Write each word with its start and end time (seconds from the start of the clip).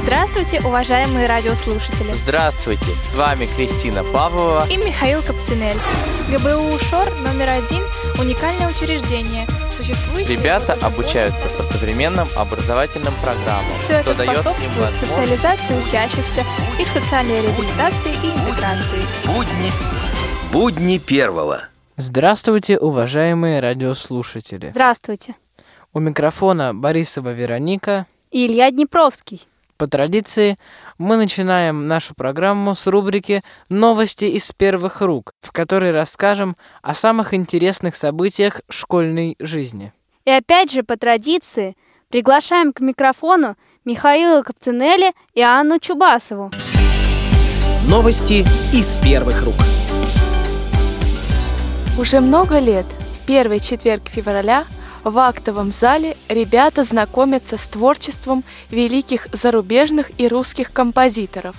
Здравствуйте, 0.00 0.60
уважаемые 0.60 1.26
радиослушатели! 1.26 2.14
Здравствуйте! 2.14 2.86
С 3.02 3.14
вами 3.14 3.44
Кристина 3.44 4.02
Павлова 4.04 4.66
и 4.70 4.78
Михаил 4.78 5.22
Капцинель. 5.22 5.76
ГБУ 6.30 6.78
ШОР 6.78 7.12
номер 7.20 7.50
один– 7.50 7.82
уникальное 8.18 8.70
учреждение, 8.70 9.46
существующее... 9.70 10.34
Ребята 10.34 10.78
обучаются 10.80 11.46
по 11.50 11.62
современным 11.62 12.26
образовательным 12.38 13.12
программам. 13.22 13.78
Все 13.80 13.94
это 13.94 14.14
способствует 14.14 14.94
социализации 14.94 15.76
учащихся, 15.86 16.42
их 16.80 16.88
социальной 16.88 17.42
реабилитации 17.42 18.12
и 18.22 18.28
интеграции. 18.28 19.04
Будни, 19.26 19.72
будни 20.52 20.96
первого. 20.96 21.64
Здравствуйте, 21.98 22.78
уважаемые 22.78 23.60
радиослушатели. 23.60 24.70
Здравствуйте. 24.70 25.34
У 25.96 26.00
микрофона 26.00 26.74
Борисова 26.74 27.32
Вероника 27.32 28.06
и 28.32 28.48
Илья 28.48 28.72
Днепровский. 28.72 29.42
По 29.76 29.86
традиции, 29.86 30.58
мы 30.98 31.16
начинаем 31.16 31.86
нашу 31.86 32.14
программу 32.16 32.74
с 32.74 32.88
рубрики 32.88 33.44
«Новости 33.68 34.24
из 34.24 34.50
первых 34.50 35.00
рук», 35.02 35.34
в 35.40 35.52
которой 35.52 35.92
расскажем 35.92 36.56
о 36.82 36.96
самых 36.96 37.32
интересных 37.32 37.94
событиях 37.94 38.60
школьной 38.68 39.36
жизни. 39.38 39.92
И 40.24 40.32
опять 40.32 40.72
же, 40.72 40.82
по 40.82 40.96
традиции, 40.96 41.76
приглашаем 42.08 42.72
к 42.72 42.80
микрофону 42.80 43.56
Михаила 43.84 44.42
Капцинелли 44.42 45.12
и 45.32 45.42
Анну 45.42 45.78
Чубасову. 45.78 46.50
Новости 47.88 48.44
из 48.76 48.96
первых 48.96 49.44
рук. 49.44 49.54
Уже 51.96 52.18
много 52.20 52.58
лет, 52.58 52.86
в 52.86 53.26
первый 53.28 53.60
четверг 53.60 54.08
февраля– 54.08 54.64
в 55.04 55.18
актовом 55.18 55.70
зале 55.70 56.16
ребята 56.28 56.82
знакомятся 56.82 57.58
с 57.58 57.68
творчеством 57.68 58.42
великих 58.70 59.28
зарубежных 59.32 60.10
и 60.18 60.26
русских 60.26 60.72
композиторов. 60.72 61.56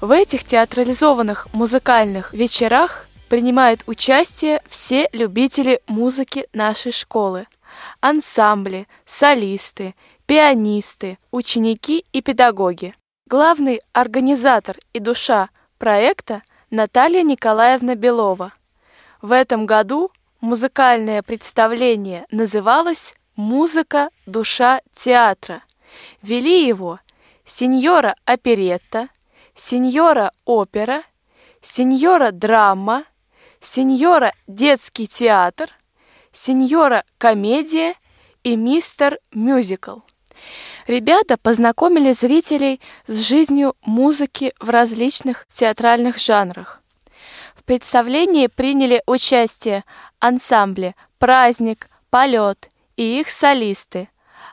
В 0.00 0.10
этих 0.12 0.44
театрализованных 0.44 1.48
музыкальных 1.52 2.32
вечерах 2.32 3.08
принимают 3.28 3.82
участие 3.86 4.62
все 4.68 5.08
любители 5.12 5.80
музыки 5.86 6.46
нашей 6.52 6.92
школы. 6.92 7.46
Ансамбли, 8.00 8.86
солисты, 9.06 9.94
пианисты, 10.26 11.18
ученики 11.30 12.04
и 12.12 12.22
педагоги. 12.22 12.94
Главный 13.26 13.80
организатор 13.92 14.76
и 14.92 15.00
душа 15.00 15.48
проекта 15.78 16.42
Наталья 16.70 17.22
Николаевна 17.22 17.94
Белова. 17.94 18.52
В 19.20 19.32
этом 19.32 19.66
году 19.66 20.12
Музыкальное 20.40 21.24
представление 21.24 22.24
называлось 22.30 23.16
«Музыка. 23.34 24.10
Душа 24.24 24.80
театра». 24.94 25.64
Вели 26.22 26.64
его 26.64 27.00
сеньора 27.44 28.14
оперетта, 28.24 29.08
сеньора 29.56 30.30
опера, 30.44 31.02
сеньора 31.60 32.30
драма, 32.30 33.04
сеньора 33.60 34.32
детский 34.46 35.08
театр, 35.08 35.70
сеньора 36.32 37.02
комедия 37.18 37.94
и 38.44 38.54
мистер 38.54 39.18
мюзикл. 39.32 40.00
Ребята 40.86 41.36
познакомили 41.36 42.12
зрителей 42.12 42.80
с 43.08 43.26
жизнью 43.26 43.74
музыки 43.82 44.52
в 44.60 44.70
различных 44.70 45.48
театральных 45.52 46.18
жанрах. 46.18 46.80
В 47.56 47.64
представлении 47.64 48.46
приняли 48.46 49.02
участие 49.06 49.84
ансамбли 50.20 50.94
«Праздник», 51.18 51.88
«Полет» 52.10 52.70
и 52.96 53.20
их 53.20 53.30
солисты, 53.30 54.08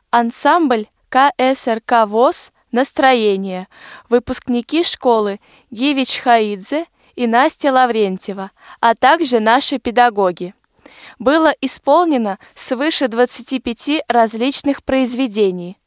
ансамбль 0.10 0.88
КСРК 1.10 2.06
ВОЗ 2.06 2.52
«Настроение», 2.72 3.68
выпускники 4.10 4.84
школы 4.84 5.40
Гивич 5.72 6.20
Хаидзе 6.20 6.86
и 7.16 7.28
Настя 7.28 7.72
Лаврентьева, 7.72 8.52
а 8.82 8.96
также 8.96 9.40
наши 9.40 9.80
педагоги. 9.80 10.54
Было 11.18 11.54
исполнено 11.62 12.40
свыше 12.56 13.08
25 13.08 14.04
различных 14.08 14.84
произведений. 14.84 15.78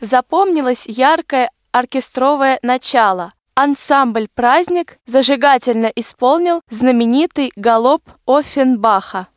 Запомнилось 0.00 0.86
яркое 0.86 1.50
оркестровое 1.72 2.58
начало, 2.62 3.32
Ансамбль 3.56 4.26
«Праздник» 4.34 4.98
зажигательно 5.06 5.86
исполнил 5.94 6.60
знаменитый 6.70 7.52
галоп 7.54 8.02
Оффенбаха. 8.26 9.28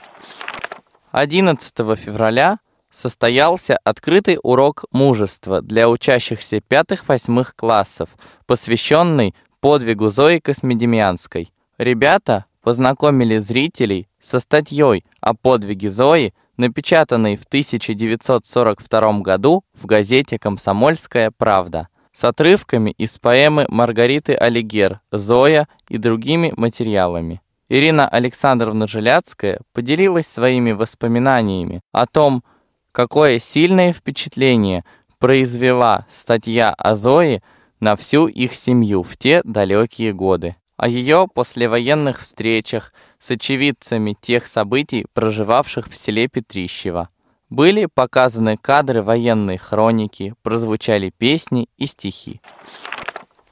11 1.11 1.71
февраля 1.99 2.57
состоялся 2.89 3.77
открытый 3.83 4.39
урок 4.41 4.85
мужества 4.91 5.61
для 5.61 5.87
учащихся 5.87 6.61
пятых-восьмых 6.61 7.55
классов, 7.55 8.09
посвященный 8.47 9.35
подвигу 9.59 10.09
Зои 10.09 10.39
Космедемьянской. 10.39 11.53
Ребята 11.77 12.45
познакомили 12.63 13.37
зрителей 13.37 14.09
со 14.19 14.39
статьей 14.39 15.05
о 15.21 15.35
подвиге 15.35 15.91
Зои, 15.91 16.33
напечатанной 16.57 17.35
в 17.35 17.43
1942 17.43 19.19
году 19.19 19.63
в 19.75 19.85
газете 19.85 20.39
«Комсомольская 20.39 21.29
правда» 21.29 21.87
с 22.17 22.23
отрывками 22.23 22.89
из 22.97 23.19
поэмы 23.19 23.67
Маргариты 23.69 24.33
Алигер 24.33 25.01
«Зоя» 25.11 25.67
и 25.87 25.99
другими 25.99 26.51
материалами. 26.57 27.43
Ирина 27.69 28.09
Александровна 28.09 28.87
Желяцкая 28.87 29.59
поделилась 29.71 30.25
своими 30.25 30.71
воспоминаниями 30.71 31.81
о 31.91 32.07
том, 32.07 32.43
какое 32.91 33.37
сильное 33.37 33.93
впечатление 33.93 34.83
произвела 35.19 36.07
статья 36.09 36.73
о 36.73 36.95
Зое 36.95 37.43
на 37.79 37.95
всю 37.95 38.25
их 38.25 38.55
семью 38.55 39.03
в 39.03 39.15
те 39.15 39.41
далекие 39.43 40.11
годы. 40.11 40.55
О 40.75 40.89
ее 40.89 41.27
послевоенных 41.31 42.21
встречах 42.21 42.93
с 43.19 43.29
очевидцами 43.29 44.17
тех 44.19 44.47
событий, 44.47 45.05
проживавших 45.13 45.87
в 45.87 45.95
селе 45.95 46.27
Петрищево. 46.27 47.09
Были 47.49 47.85
показаны 47.85 48.57
кадры 48.57 49.01
военной 49.01 49.57
хроники, 49.57 50.33
прозвучали 50.43 51.11
песни 51.17 51.69
и 51.77 51.85
стихи. 51.85 52.41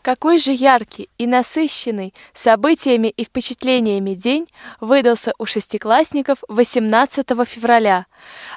Какой 0.02 0.38
же 0.38 0.52
яркий 0.52 1.10
и 1.18 1.26
насыщенный 1.26 2.14
событиями 2.34 3.08
и 3.08 3.24
впечатлениями 3.24 4.14
день 4.14 4.48
выдался 4.80 5.34
у 5.40 5.48
шестиклассников 5.48 6.40
18 6.48 7.26
февраля. 7.48 8.06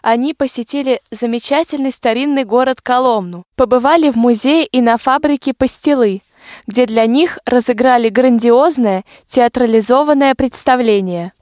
Они 0.03 0.35
посетили 0.35 1.01
замечательный 1.11 1.91
старинный 1.91 2.45
город 2.45 2.83
Коломну, 2.83 3.45
побывали 3.57 4.11
в 4.11 4.17
музее 4.17 4.67
и 4.67 4.83
на 4.83 4.99
фабрике 4.99 5.55
пастилы, 5.55 6.21
где 6.67 6.85
для 6.85 7.07
них 7.07 7.39
разыграли 7.47 8.11
грандиозное 8.11 9.05
театрализованное 9.27 10.35
представление. 10.35 11.33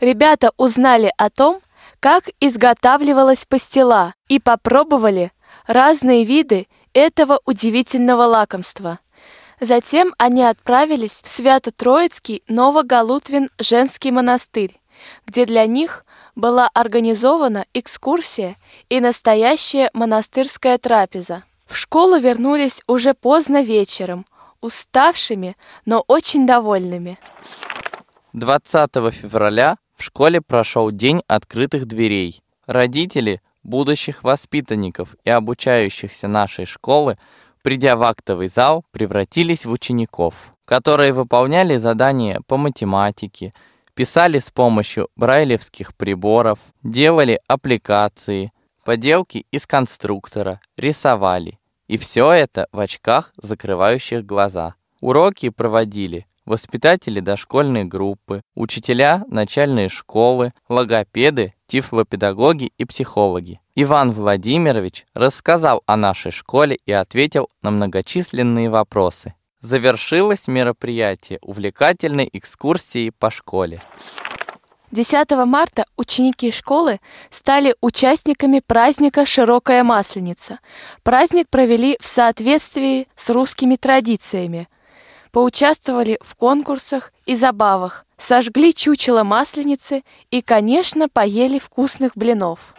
Ребята 0.00 0.52
узнали 0.58 1.10
о 1.16 1.30
том, 1.30 1.60
как 2.00 2.30
изготавливалась 2.40 3.44
пастила, 3.44 4.14
и 4.28 4.38
попробовали 4.38 5.32
разные 5.66 6.24
виды 6.24 6.66
этого 6.92 7.40
удивительного 7.44 8.22
лакомства. 8.22 8.98
Затем 9.60 10.14
они 10.18 10.42
отправились 10.42 11.20
в 11.24 11.28
Свято-Троицкий 11.28 12.42
Новогалутвин 12.48 13.50
женский 13.58 14.12
монастырь, 14.12 14.80
где 15.26 15.46
для 15.46 15.66
них 15.66 16.04
была 16.36 16.70
организована 16.72 17.66
экскурсия 17.74 18.56
и 18.88 19.00
настоящая 19.00 19.90
монастырская 19.92 20.78
трапеза. 20.78 21.42
В 21.66 21.76
школу 21.76 22.18
вернулись 22.18 22.82
уже 22.86 23.14
поздно 23.14 23.62
вечером, 23.62 24.24
уставшими, 24.60 25.56
но 25.84 26.04
очень 26.06 26.46
довольными. 26.46 27.18
20 28.32 28.90
февраля 29.12 29.76
в 29.98 30.04
школе 30.04 30.40
прошел 30.40 30.92
день 30.92 31.22
открытых 31.26 31.84
дверей. 31.84 32.40
Родители 32.66 33.42
будущих 33.64 34.22
воспитанников 34.22 35.16
и 35.24 35.30
обучающихся 35.30 36.28
нашей 36.28 36.66
школы, 36.66 37.18
придя 37.62 37.96
в 37.96 38.04
актовый 38.04 38.46
зал, 38.46 38.84
превратились 38.92 39.64
в 39.64 39.72
учеников, 39.72 40.52
которые 40.64 41.12
выполняли 41.12 41.76
задания 41.78 42.40
по 42.46 42.56
математике, 42.56 43.52
писали 43.94 44.38
с 44.38 44.50
помощью 44.52 45.08
брайлевских 45.16 45.94
приборов, 45.96 46.60
делали 46.84 47.40
аппликации, 47.48 48.52
поделки 48.84 49.46
из 49.50 49.66
конструктора, 49.66 50.60
рисовали. 50.76 51.58
И 51.88 51.98
все 51.98 52.30
это 52.30 52.68
в 52.70 52.78
очках, 52.78 53.32
закрывающих 53.36 54.24
глаза. 54.24 54.76
Уроки 55.00 55.48
проводили 55.48 56.27
воспитатели 56.48 57.20
дошкольной 57.20 57.84
группы, 57.84 58.42
учителя 58.54 59.24
начальной 59.28 59.88
школы, 59.88 60.52
логопеды, 60.68 61.54
тифлопедагоги 61.66 62.72
и 62.78 62.84
психологи. 62.84 63.60
Иван 63.76 64.10
Владимирович 64.10 65.06
рассказал 65.14 65.82
о 65.86 65.96
нашей 65.96 66.32
школе 66.32 66.78
и 66.84 66.90
ответил 66.92 67.48
на 67.62 67.70
многочисленные 67.70 68.70
вопросы. 68.70 69.34
Завершилось 69.60 70.48
мероприятие 70.48 71.38
увлекательной 71.42 72.28
экскурсией 72.32 73.12
по 73.12 73.30
школе. 73.30 73.80
10 74.90 75.30
марта 75.46 75.84
ученики 75.96 76.50
школы 76.50 77.00
стали 77.30 77.74
участниками 77.80 78.62
праздника 78.66 79.26
«Широкая 79.26 79.84
Масленица». 79.84 80.60
Праздник 81.02 81.48
провели 81.50 81.98
в 82.00 82.06
соответствии 82.06 83.06
с 83.14 83.28
русскими 83.28 83.76
традициями. 83.76 84.68
Поучаствовали 85.32 86.18
в 86.22 86.34
конкурсах 86.36 87.12
и 87.26 87.36
забавах, 87.36 88.06
сожгли 88.16 88.74
чучело 88.74 89.22
Масленицы 89.22 90.02
и, 90.30 90.42
конечно, 90.42 91.08
поели 91.08 91.58
вкусных 91.58 92.12
блинов. 92.16 92.74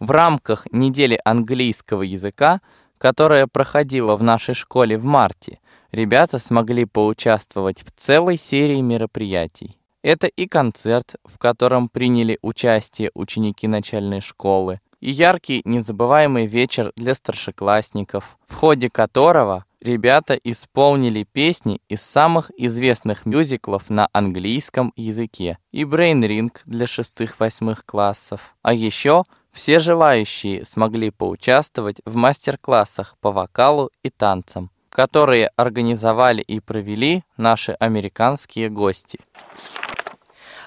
В 0.00 0.10
рамках 0.10 0.66
недели 0.72 1.20
английского 1.24 2.02
языка, 2.02 2.60
которая 2.98 3.46
проходила 3.46 4.16
в 4.16 4.22
нашей 4.22 4.54
школе 4.54 4.98
в 4.98 5.04
марте, 5.04 5.60
ребята 5.92 6.38
смогли 6.38 6.86
поучаствовать 6.86 7.84
в 7.84 7.92
целой 7.92 8.36
серии 8.36 8.80
мероприятий. 8.80 9.78
Это 10.02 10.26
и 10.26 10.48
концерт, 10.48 11.14
в 11.24 11.38
котором 11.38 11.88
приняли 11.88 12.38
участие 12.42 13.12
ученики 13.14 13.68
начальной 13.68 14.20
школы, 14.20 14.80
и 15.00 15.10
яркий 15.10 15.62
незабываемый 15.64 16.46
вечер 16.46 16.92
для 16.96 17.14
старшеклассников, 17.14 18.36
в 18.48 18.54
ходе 18.54 18.90
которого 18.90 19.64
ребята 19.82 20.38
исполнили 20.42 21.24
песни 21.24 21.80
из 21.88 22.02
самых 22.02 22.50
известных 22.56 23.26
мюзиклов 23.26 23.90
на 23.90 24.08
английском 24.12 24.92
языке 24.96 25.58
и 25.72 25.84
брейн-ринг 25.84 26.60
для 26.64 26.86
шестых-восьмых 26.86 27.84
классов. 27.84 28.54
А 28.62 28.72
еще 28.72 29.24
все 29.52 29.80
желающие 29.80 30.64
смогли 30.64 31.10
поучаствовать 31.10 31.96
в 32.04 32.16
мастер-классах 32.16 33.16
по 33.20 33.32
вокалу 33.32 33.90
и 34.02 34.08
танцам, 34.08 34.70
которые 34.88 35.50
организовали 35.56 36.42
и 36.42 36.60
провели 36.60 37.24
наши 37.36 37.72
американские 37.72 38.70
гости. 38.70 39.18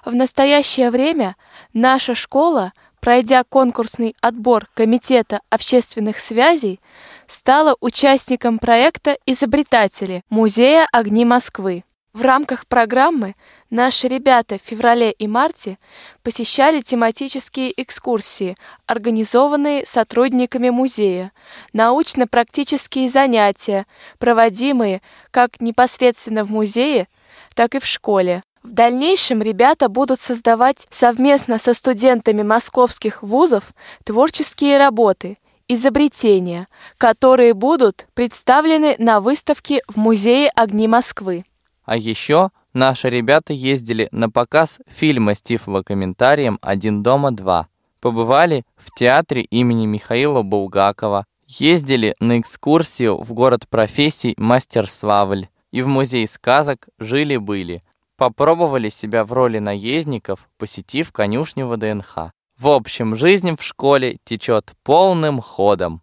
В 0.04 0.14
настоящее 0.14 0.92
время 0.92 1.36
наша 1.74 2.14
школа, 2.14 2.74
пройдя 3.00 3.44
конкурсный 3.44 4.16
отбор 4.22 4.68
Комитета 4.76 5.40
общественных 5.50 6.20
связей, 6.20 6.80
стала 7.28 7.76
участником 7.80 8.60
проекта 8.60 9.18
«Изобретатели» 9.26 10.24
Музея 10.30 10.88
огни 10.92 11.26
Москвы. 11.26 11.84
В 12.14 12.22
рамках 12.22 12.66
программы 12.68 13.36
наши 13.70 14.08
ребята 14.08 14.58
в 14.58 14.66
феврале 14.66 15.12
и 15.12 15.28
марте 15.28 15.78
посещали 16.24 16.80
тематические 16.80 17.74
экскурсии, 17.82 18.56
организованные 18.88 19.86
сотрудниками 19.86 20.70
музея, 20.70 21.34
научно-практические 21.74 23.10
занятия, 23.10 23.86
проводимые 24.18 25.02
как 25.30 25.60
непосредственно 25.60 26.46
в 26.46 26.52
музее, 26.52 27.10
так 27.54 27.76
и 27.76 27.80
в 27.80 27.86
школе. 27.86 28.44
В 28.64 28.72
дальнейшем 28.72 29.42
ребята 29.42 29.90
будут 29.90 30.22
создавать 30.22 30.88
совместно 30.90 31.58
со 31.58 31.74
студентами 31.74 32.44
московских 32.44 33.24
вузов 33.24 33.74
творческие 34.06 34.78
работы, 34.78 35.38
изобретения, 35.68 36.68
которые 36.98 37.54
будут 37.54 38.08
представлены 38.14 38.96
на 39.00 39.20
выставке 39.20 39.82
в 39.88 39.98
Музее 39.98 40.50
огни 40.56 40.88
Москвы. 40.88 41.46
А 41.84 41.98
еще 41.98 42.50
наши 42.74 43.10
ребята 43.10 43.54
ездили 43.54 44.08
на 44.12 44.30
показ 44.30 44.80
фильма 44.88 45.36
с 45.36 45.42
тифлокомментарием 45.42 46.60
«Один 46.62 47.04
дома 47.04 47.32
два». 47.32 47.68
Побывали 48.00 48.64
в 48.76 48.94
театре 48.94 49.42
имени 49.42 49.86
Михаила 49.88 50.44
Булгакова, 50.44 51.26
ездили 51.48 52.16
на 52.20 52.40
экскурсию 52.40 53.22
в 53.22 53.34
город 53.34 53.68
профессий 53.68 54.36
Мастерславль 54.38 55.48
и 55.72 55.82
в 55.82 55.88
музей 55.88 56.28
сказок 56.28 56.88
«Жили-были», 57.00 57.84
попробовали 58.18 58.90
себя 58.90 59.26
в 59.26 59.34
роли 59.34 59.60
наездников, 59.60 60.48
посетив 60.58 61.12
конюшню 61.12 61.68
ВДНХ. 61.68 62.32
В 62.58 62.70
общем, 62.70 63.16
жизнь 63.16 63.56
в 63.58 63.64
школе 63.64 64.18
течет 64.24 64.72
полным 64.84 65.42
ходом. 65.42 66.02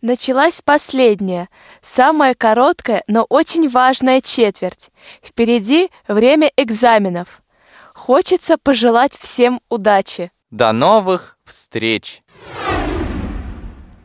Началась 0.00 0.60
последняя, 0.60 1.48
самая 1.80 2.34
короткая, 2.34 3.04
но 3.06 3.24
очень 3.28 3.68
важная 3.70 4.20
четверть. 4.20 4.90
Впереди 5.22 5.90
время 6.08 6.50
экзаменов. 6.56 7.42
Хочется 7.94 8.58
пожелать 8.58 9.16
всем 9.18 9.60
удачи. 9.70 10.30
До 10.50 10.72
новых 10.72 11.38
встреч! 11.44 12.22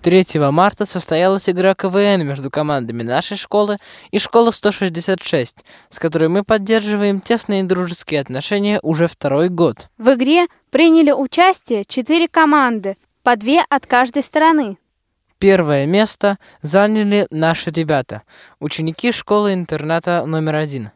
3 0.02 0.26
марта 0.52 0.86
состоялась 0.86 1.50
игра 1.50 1.76
КВН 1.76 2.26
между 2.26 2.50
командами 2.50 3.04
нашей 3.04 3.36
школы 3.36 3.78
и 4.12 4.20
школы 4.20 4.54
166, 4.54 5.58
с 5.90 6.00
которой 6.00 6.30
мы 6.30 6.44
поддерживаем 6.44 7.20
тесные 7.20 7.64
дружеские 7.64 8.22
отношения 8.22 8.80
уже 8.82 9.08
второй 9.08 9.50
год. 9.50 9.90
В 9.98 10.14
игре 10.14 10.48
приняли 10.70 11.12
участие 11.12 11.86
четыре 11.86 12.28
команды, 12.28 12.98
по 13.24 13.36
две 13.36 13.64
от 13.70 13.86
каждой 13.86 14.24
стороны. 14.24 14.78
Первое 15.38 15.86
место 15.86 16.38
заняли 16.62 17.28
наши 17.32 17.72
ребята, 17.72 18.24
ученики 18.60 19.12
школы-интерната 19.12 20.26
номер 20.26 20.56
один. 20.56 20.92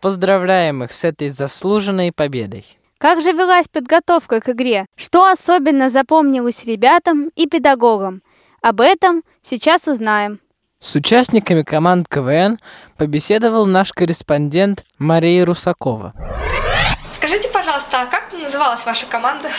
Поздравляем 0.00 0.84
их 0.84 0.92
с 0.92 1.04
этой 1.04 1.28
заслуженной 1.30 2.12
победой. 2.12 2.78
Как 2.98 3.20
же 3.20 3.32
велась 3.32 3.68
подготовка 3.68 4.40
к 4.40 4.50
игре? 4.50 4.86
Что 4.96 5.30
особенно 5.30 5.90
запомнилось 5.90 6.64
ребятам 6.64 7.30
и 7.34 7.46
педагогам? 7.46 8.22
Об 8.62 8.80
этом 8.80 9.22
сейчас 9.42 9.86
узнаем. 9.86 10.40
С 10.80 10.94
участниками 10.94 11.62
команд 11.62 12.06
КВН 12.08 12.58
побеседовал 12.98 13.66
наш 13.66 13.92
корреспондент 13.92 14.84
Мария 14.98 15.44
Русакова. 15.46 16.12
А 17.98 18.04
как 18.04 18.30
называлась 18.30 18.84
ваша 18.84 19.06
команда? 19.06 19.50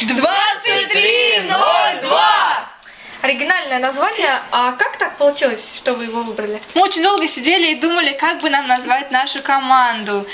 2302! 0.00 2.53
Оригинальное 3.24 3.78
название, 3.78 4.42
а 4.50 4.72
как 4.72 4.98
так 4.98 5.16
получилось, 5.16 5.76
что 5.78 5.94
вы 5.94 6.04
его 6.04 6.22
выбрали? 6.22 6.60
Мы 6.74 6.82
очень 6.82 7.02
долго 7.02 7.26
сидели 7.26 7.68
и 7.72 7.74
думали, 7.74 8.12
как 8.12 8.42
бы 8.42 8.50
нам 8.50 8.66
назвать 8.68 9.10
нашу 9.10 9.42
команду. 9.42 10.26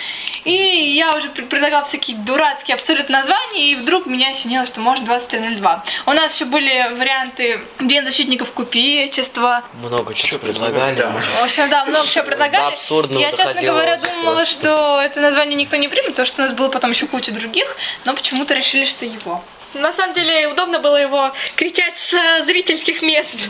И 0.43 0.53
я 0.53 1.11
уже 1.17 1.29
пред- 1.29 1.49
предлагала 1.49 1.85
всякие 1.85 2.17
дурацкие 2.17 2.75
абсолютно 2.75 3.19
названия, 3.19 3.71
и 3.71 3.77
вдруг 3.77 4.07
меня 4.07 4.31
осенило, 4.31 4.67
что 4.67 4.81
может 4.81 5.05
2302. 5.05 5.85
У 6.07 6.13
нас 6.15 6.35
еще 6.35 6.47
были 6.47 6.93
варианты 6.97 7.61
День 7.79 8.05
защитников 8.05 8.51
купечества. 8.51 9.63
Много 9.75 10.13
чего 10.13 10.41
предлагали. 10.41 11.01
В 11.41 11.45
общем, 11.45 11.71
да, 11.71 11.85
много 11.85 12.05
чего 12.09 12.25
предлагали. 12.25 12.63
До 12.63 12.69
абсурдного 12.73 13.21
Я, 13.23 13.31
честно 13.31 13.47
доходило 13.47 13.73
говоря, 13.75 13.99
думала, 13.99 14.45
что 14.45 15.01
это 15.01 15.21
название 15.21 15.55
никто 15.57 15.77
не 15.77 15.87
примет, 15.87 16.09
потому 16.11 16.27
что 16.27 16.43
у 16.43 16.45
нас 16.45 16.53
было 16.55 16.69
потом 16.69 16.91
еще 16.91 17.07
куча 17.07 17.31
других, 17.31 17.77
но 18.05 18.15
почему-то 18.15 18.53
решили, 18.55 18.85
что 18.85 19.05
его. 19.07 19.45
На 19.75 19.93
самом 19.93 20.14
деле 20.14 20.49
удобно 20.49 20.81
было 20.81 20.96
его 20.96 21.32
кричать 21.56 21.96
с 21.96 22.12
э, 22.14 22.44
зрительских 22.44 23.02
мест. 23.02 23.49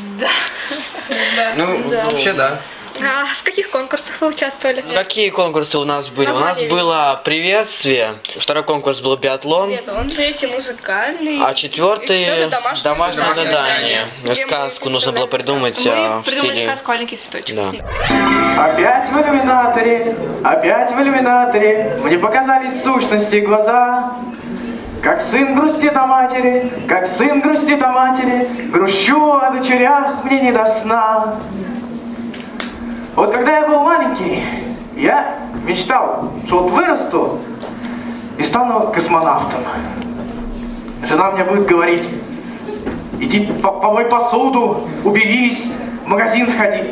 Ну, 1.57 1.89
вообще 1.89 2.33
да. 2.33 2.59
А 3.03 3.25
в 3.25 3.43
каких 3.43 3.71
конкурсах 3.71 4.21
вы 4.21 4.29
участвовали? 4.29 4.85
Ну, 4.87 4.95
Какие 4.95 5.31
конкурсы 5.31 5.79
у 5.79 5.85
нас 5.85 6.09
были? 6.09 6.29
У 6.29 6.35
нас 6.35 6.59
Название. 6.59 6.71
было 6.71 7.21
приветствие, 7.25 8.11
второй 8.37 8.63
конкурс 8.63 9.01
был 9.01 9.17
биатлон, 9.17 9.71
Нет, 9.71 9.89
он 9.89 10.11
третий 10.11 10.47
музыкальный. 10.49 11.41
а 11.43 11.55
четвертый 11.55 12.19
четвертый 12.21 12.51
домашнее 12.51 12.85
домашнее 12.85 13.27
задание. 13.35 13.99
задание. 14.23 14.35
Сказку 14.35 14.91
нужно 14.91 15.13
было 15.13 15.27
придумать 15.27 15.79
сказку. 15.79 15.91
Мы 15.97 16.23
в 16.23 16.25
придумали 16.25 16.55
стиле... 16.55 16.67
сказку 16.67 16.93
«Аленький 16.93 17.17
цветочек». 17.17 17.57
Да. 17.57 17.71
Опять 18.65 19.09
в 19.09 19.17
иллюминаторе, 19.19 20.17
опять 20.45 20.91
в 20.91 21.01
иллюминаторе 21.01 21.99
Мне 22.03 22.19
показались 22.19 22.83
сущности 22.83 23.37
глаза 23.37 24.13
Как 25.03 25.21
сын 25.21 25.55
грустит 25.55 25.97
о 25.97 26.07
матери, 26.07 26.71
как 26.87 27.07
сын 27.07 27.41
грустит 27.41 27.83
о 27.83 27.91
матери 27.91 28.49
Грущу 28.71 29.33
о 29.33 29.51
дочерях, 29.51 30.25
мне 30.25 30.41
не 30.41 30.53
до 30.53 30.67
сна 30.67 31.37
Вот 33.17 33.33
когда 33.33 33.61
я 33.61 33.69
был 33.69 33.81
маленький, 33.81 34.45
я 34.97 35.37
мечтал, 35.67 36.31
что 36.47 36.63
вот 36.63 36.73
вырасту 36.73 37.39
и 38.37 38.43
стану 38.43 38.93
космонавтом 38.93 39.61
Жена 41.09 41.31
мне 41.31 41.45
будет 41.45 41.67
говорить, 41.67 42.07
иди 43.21 43.47
по- 43.63 43.73
помой 43.73 44.05
посуду, 44.05 44.87
уберись, 45.03 45.67
в 46.05 46.09
магазин 46.09 46.49
сходи. 46.49 46.83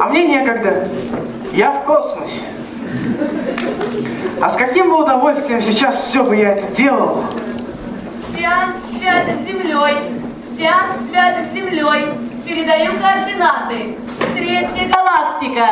А 0.00 0.08
мне 0.08 0.26
некогда. 0.26 0.88
Я 1.52 1.70
в 1.70 1.84
космосе. 1.84 2.42
А 4.40 4.50
с 4.50 4.56
каким 4.56 4.90
бы 4.90 5.02
удовольствием 5.02 5.62
сейчас 5.62 5.96
все 5.96 6.22
бы 6.22 6.36
я 6.36 6.52
это 6.52 6.74
делал? 6.74 7.24
Сеанс 8.36 8.74
связи 8.96 9.32
с 9.32 9.46
Землей. 9.46 9.96
Сеанс 10.56 11.08
связи 11.08 11.48
с 11.48 11.54
Землей. 11.54 12.08
Передаю 12.46 12.92
координаты. 13.00 13.96
Третья 14.34 14.88
галактика. 14.92 15.66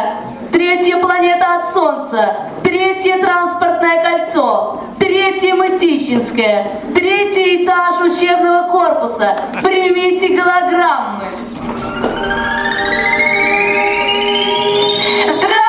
Третья 0.52 0.98
планета 0.98 1.56
от 1.56 1.72
Солнца. 1.72 2.36
Третье 2.62 3.18
транспортное 3.18 4.02
кольцо. 4.02 4.80
Третье 4.98 5.54
Мытищинское. 5.54 6.66
Третий 6.94 7.64
этаж 7.64 8.00
учебного 8.00 8.70
корпуса. 8.70 9.42
Примите 9.62 10.28
голограммы. 10.28 11.24
Здравствуйте, 15.24 15.61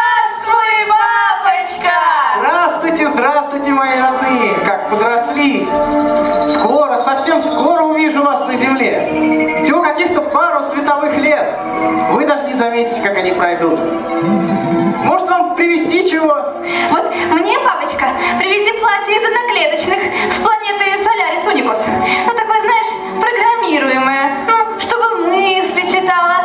заметите, 12.63 13.01
как 13.01 13.17
они 13.17 13.31
пройдут. 13.31 13.77
Может, 15.03 15.27
вам 15.29 15.55
привезти 15.55 16.09
чего? 16.09 16.33
Вот 16.91 17.13
мне, 17.31 17.59
папочка, 17.59 18.07
привези 18.39 18.71
платье 18.79 19.17
из 19.17 19.23
одноклеточных 19.25 19.99
с 20.31 20.37
планеты 20.37 21.03
Солярис 21.03 21.45
Уникус. 21.45 21.85
Ну, 22.25 22.33
такое, 22.33 22.61
знаешь, 22.61 22.91
программируемое. 23.19 24.37
Ну, 24.47 24.79
чтобы 24.79 25.27
мысли 25.27 25.81
читала, 25.87 26.42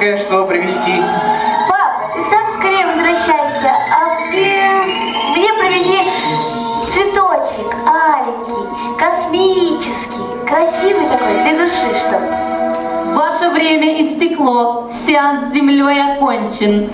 младшенькая, 0.00 0.16
что 0.16 0.46
привезти? 0.46 1.02
Папа, 1.68 2.10
ты 2.14 2.24
сам 2.24 2.50
скорее 2.58 2.86
возвращайся, 2.86 3.68
а 3.68 4.30
ты 4.30 4.60
мне 5.36 5.52
привези 5.54 5.98
цветочек 6.90 7.72
аленький, 7.86 8.98
космический, 8.98 10.48
красивый 10.48 11.08
такой, 11.08 11.42
для 11.42 11.58
души, 11.58 11.98
что. 11.98 13.14
Ваше 13.14 13.50
время 13.50 14.00
истекло. 14.00 14.88
Сеанс 15.06 15.48
с 15.48 15.52
землей 15.52 16.14
окончен. 16.14 16.90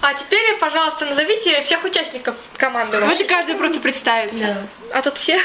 А 0.00 0.14
теперь, 0.14 0.56
пожалуйста, 0.60 1.06
назовите 1.06 1.62
всех 1.62 1.82
участников 1.84 2.36
команды. 2.56 2.98
Давайте 3.00 3.24
каждый 3.24 3.56
просто 3.56 3.80
представится. 3.80 4.58
А 4.92 5.02
тут 5.02 5.18
все? 5.18 5.40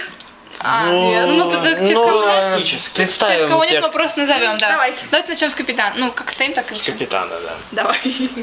А, 0.64 0.86
Ну, 0.86 1.10
нет, 1.10 1.28
ну, 1.28 1.52
так, 1.62 1.80
тех, 1.80 1.90
ну, 1.92 2.06
кого- 2.08 2.22
практически. 2.24 2.96
тех, 2.96 3.06
Представим 3.08 3.50
кого 3.50 3.64
нет, 3.66 3.72
тех. 3.74 3.82
мы 3.84 3.92
просто 3.92 4.20
назовем, 4.20 4.58
да. 4.58 4.70
Давайте. 4.72 5.06
Давайте 5.12 5.30
начнем 5.32 5.50
с 5.50 5.56
капитана. 5.56 5.94
Ну, 5.98 6.12
как 6.12 6.32
стоим, 6.32 6.54
так 6.54 6.68
и 6.72 6.74
начнем. 6.74 6.94
Капитана, 6.94 7.34
да. 7.42 7.54
Давай. 7.72 8.00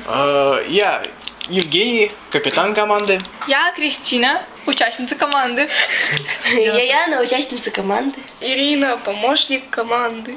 Э, 0.06 0.64
Я 0.68 1.02
Евгений, 1.48 2.12
капитан 2.30 2.74
команды. 2.74 3.18
Я 3.48 3.72
Кристина, 3.74 4.42
участница 4.66 5.16
команды. 5.16 5.68
Я 6.52 6.82
Яна, 7.06 7.20
участница 7.22 7.70
команды. 7.70 8.18
Ирина, 8.40 8.98
помощник 8.98 9.68
команды. 9.70 10.36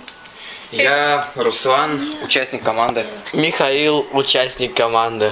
Я 0.73 1.29
Руслан, 1.35 2.15
участник 2.23 2.63
команды. 2.63 3.05
Михаил, 3.31 4.07
участник 4.11 4.73
команды. 4.73 5.31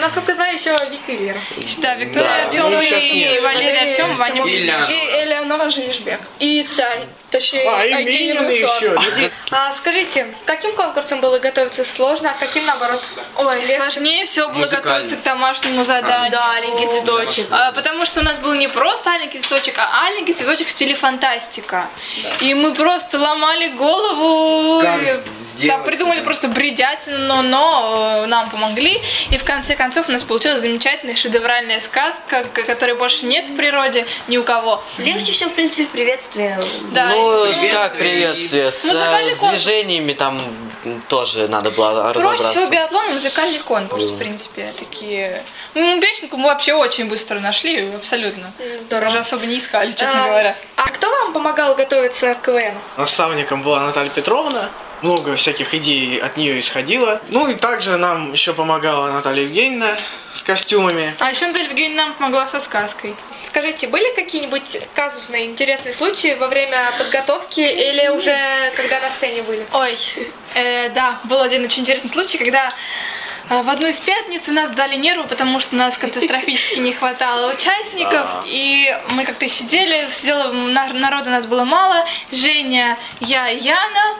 Насколько 0.00 0.34
знаю, 0.34 0.58
еще 0.58 0.70
Вика 0.90 1.12
и 1.12 1.16
Вера. 1.16 1.38
Да, 1.78 1.94
Виктория 1.94 2.26
Да, 2.26 2.42
Артем 2.48 2.82
сейчас 2.82 3.04
и 3.04 3.14
нет. 3.14 3.42
Валерий 3.42 3.90
Артем, 3.90 4.16
Ваня 4.16 4.44
И 4.44 5.22
Элеонора 5.22 5.70
Женишбек. 5.70 6.20
И 6.40 6.64
царь. 6.64 7.06
Точнее, 7.30 7.68
А, 7.68 7.84
и 7.84 8.04
Минин 8.04 8.36
Руслан. 8.38 8.50
еще. 8.50 9.30
А 9.50 9.72
скажите, 9.76 10.26
каким 10.44 10.72
конкурсом 10.74 11.20
было 11.20 11.38
готовиться 11.38 11.84
сложно, 11.84 12.30
а 12.30 12.34
каким 12.38 12.66
наоборот? 12.66 13.02
Ой, 13.36 13.64
сложнее 13.64 14.24
всего 14.26 14.48
было 14.48 14.66
готовиться 14.66 15.16
к 15.16 15.22
домашнему 15.22 15.84
заданию. 15.84 16.30
Да, 16.30 16.54
аленький 16.54 16.86
цветочек. 16.86 17.46
А, 17.50 17.72
потому 17.72 18.06
что 18.06 18.20
у 18.20 18.22
нас 18.22 18.38
был 18.38 18.54
не 18.54 18.68
просто 18.68 19.12
аленький 19.12 19.40
цветочек, 19.40 19.78
а 19.78 20.06
аленький 20.06 20.34
цветочек 20.34 20.68
в 20.68 20.70
стиле 20.70 20.94
фантастика. 20.94 21.88
И 22.40 22.54
мы 22.54 22.74
просто 22.74 23.18
ломали 23.18 23.68
голову. 23.68 24.80
Как 24.82 25.02
и 25.02 25.20
сделать 25.42 25.68
Там 25.68 25.84
придумали 25.84 26.20
просто 26.22 26.48
бредятину, 26.48 27.42
но 27.42 28.22
э, 28.24 28.26
нам 28.26 28.50
помогли. 28.50 29.00
И 29.30 29.38
в 29.38 29.44
конце 29.44 29.74
концов 29.76 30.08
у 30.08 30.12
нас 30.12 30.22
получилась 30.22 30.60
замечательная 30.60 31.14
шедевральная 31.16 31.80
сказка, 31.80 32.44
которой 32.52 32.94
больше 32.96 33.26
нет 33.26 33.48
в 33.48 33.56
природе 33.56 34.06
ни 34.28 34.36
у 34.38 34.44
кого. 34.44 34.82
Легче 34.98 35.32
все, 35.32 35.46
в 35.48 35.54
принципе, 35.54 35.84
в 35.84 35.88
приветствии. 35.90 36.56
Да, 36.92 37.12
ну, 37.16 37.44
и- 37.64 37.68
как 37.70 37.96
приветствие. 37.98 38.70
С, 38.72 38.84
э, 38.84 38.88
с 38.88 39.38
конкурс. 39.38 39.50
движениями 39.50 40.12
там 40.12 40.40
тоже 41.08 41.48
надо 41.48 41.70
было 41.70 42.12
Проще 42.12 42.18
всего 42.20 42.32
разобраться. 42.32 42.70
биатлон 42.70 43.10
и 43.10 43.12
музыкальный 43.14 43.58
конкурс, 43.60 44.04
в 44.04 44.18
принципе, 44.18 44.72
такие. 44.78 45.42
Ну, 45.76 46.00
песенку 46.00 46.38
мы 46.38 46.48
вообще 46.48 46.72
очень 46.72 47.06
быстро 47.06 47.38
нашли, 47.38 47.90
абсолютно. 47.94 48.50
Даже 48.88 49.18
особо 49.18 49.44
не 49.44 49.58
искали, 49.58 49.90
честно 49.90 50.24
А, 50.24 50.26
говоря. 50.28 50.56
А 50.74 50.88
кто 50.88 51.10
вам 51.10 51.34
помогал 51.34 51.74
готовиться 51.74 52.34
к 52.34 52.46
КВН? 52.46 52.72
Наставником 52.96 53.62
была 53.62 53.80
Наталья 53.84 54.08
Петровна. 54.08 54.70
Много 55.02 55.36
всяких 55.36 55.74
идей 55.74 56.18
от 56.18 56.38
нее 56.38 56.58
исходило. 56.60 57.20
Ну 57.28 57.46
и 57.48 57.54
также 57.54 57.98
нам 57.98 58.32
еще 58.32 58.54
помогала 58.54 59.12
Наталья 59.12 59.42
Евгеньевна 59.42 59.98
с 60.32 60.42
костюмами. 60.42 61.14
А 61.18 61.30
еще 61.30 61.46
Наталья 61.46 61.68
Евгеньевна 61.68 62.06
нам 62.06 62.14
помогла 62.14 62.48
со 62.48 62.58
сказкой. 62.58 63.14
Скажите, 63.46 63.86
были 63.86 64.14
какие-нибудь 64.14 64.78
казусные 64.94 65.44
интересные 65.44 65.92
случаи 65.92 66.34
во 66.40 66.48
время 66.48 66.90
подготовки 66.96 67.60
или 67.60 68.08
уже 68.08 68.72
когда 68.76 68.98
на 69.00 69.10
сцене 69.10 69.42
были? 69.42 69.66
Ой, 69.74 69.98
э, 70.54 70.88
да, 70.90 71.20
был 71.24 71.42
один 71.42 71.64
очень 71.66 71.82
интересный 71.82 72.10
случай, 72.10 72.38
когда 72.38 72.72
в 73.48 73.70
одну 73.70 73.86
из 73.86 73.98
пятниц 74.00 74.48
у 74.48 74.52
нас 74.52 74.70
дали 74.70 74.96
нервы, 74.96 75.24
потому 75.24 75.60
что 75.60 75.74
у 75.76 75.78
нас 75.78 75.96
катастрофически 75.98 76.78
не 76.80 76.92
хватало 76.92 77.52
участников, 77.52 78.26
А. 78.32 78.44
и 78.46 78.96
мы 79.10 79.24
как-то 79.24 79.48
сидели, 79.48 80.08
сидело, 80.10 80.52
на- 80.52 80.92
народу 80.92 81.30
у 81.30 81.32
нас 81.32 81.46
было 81.46 81.64
мало, 81.64 82.04
Женя, 82.32 82.98
я 83.20 83.48
и 83.50 83.58
Яна. 83.58 84.16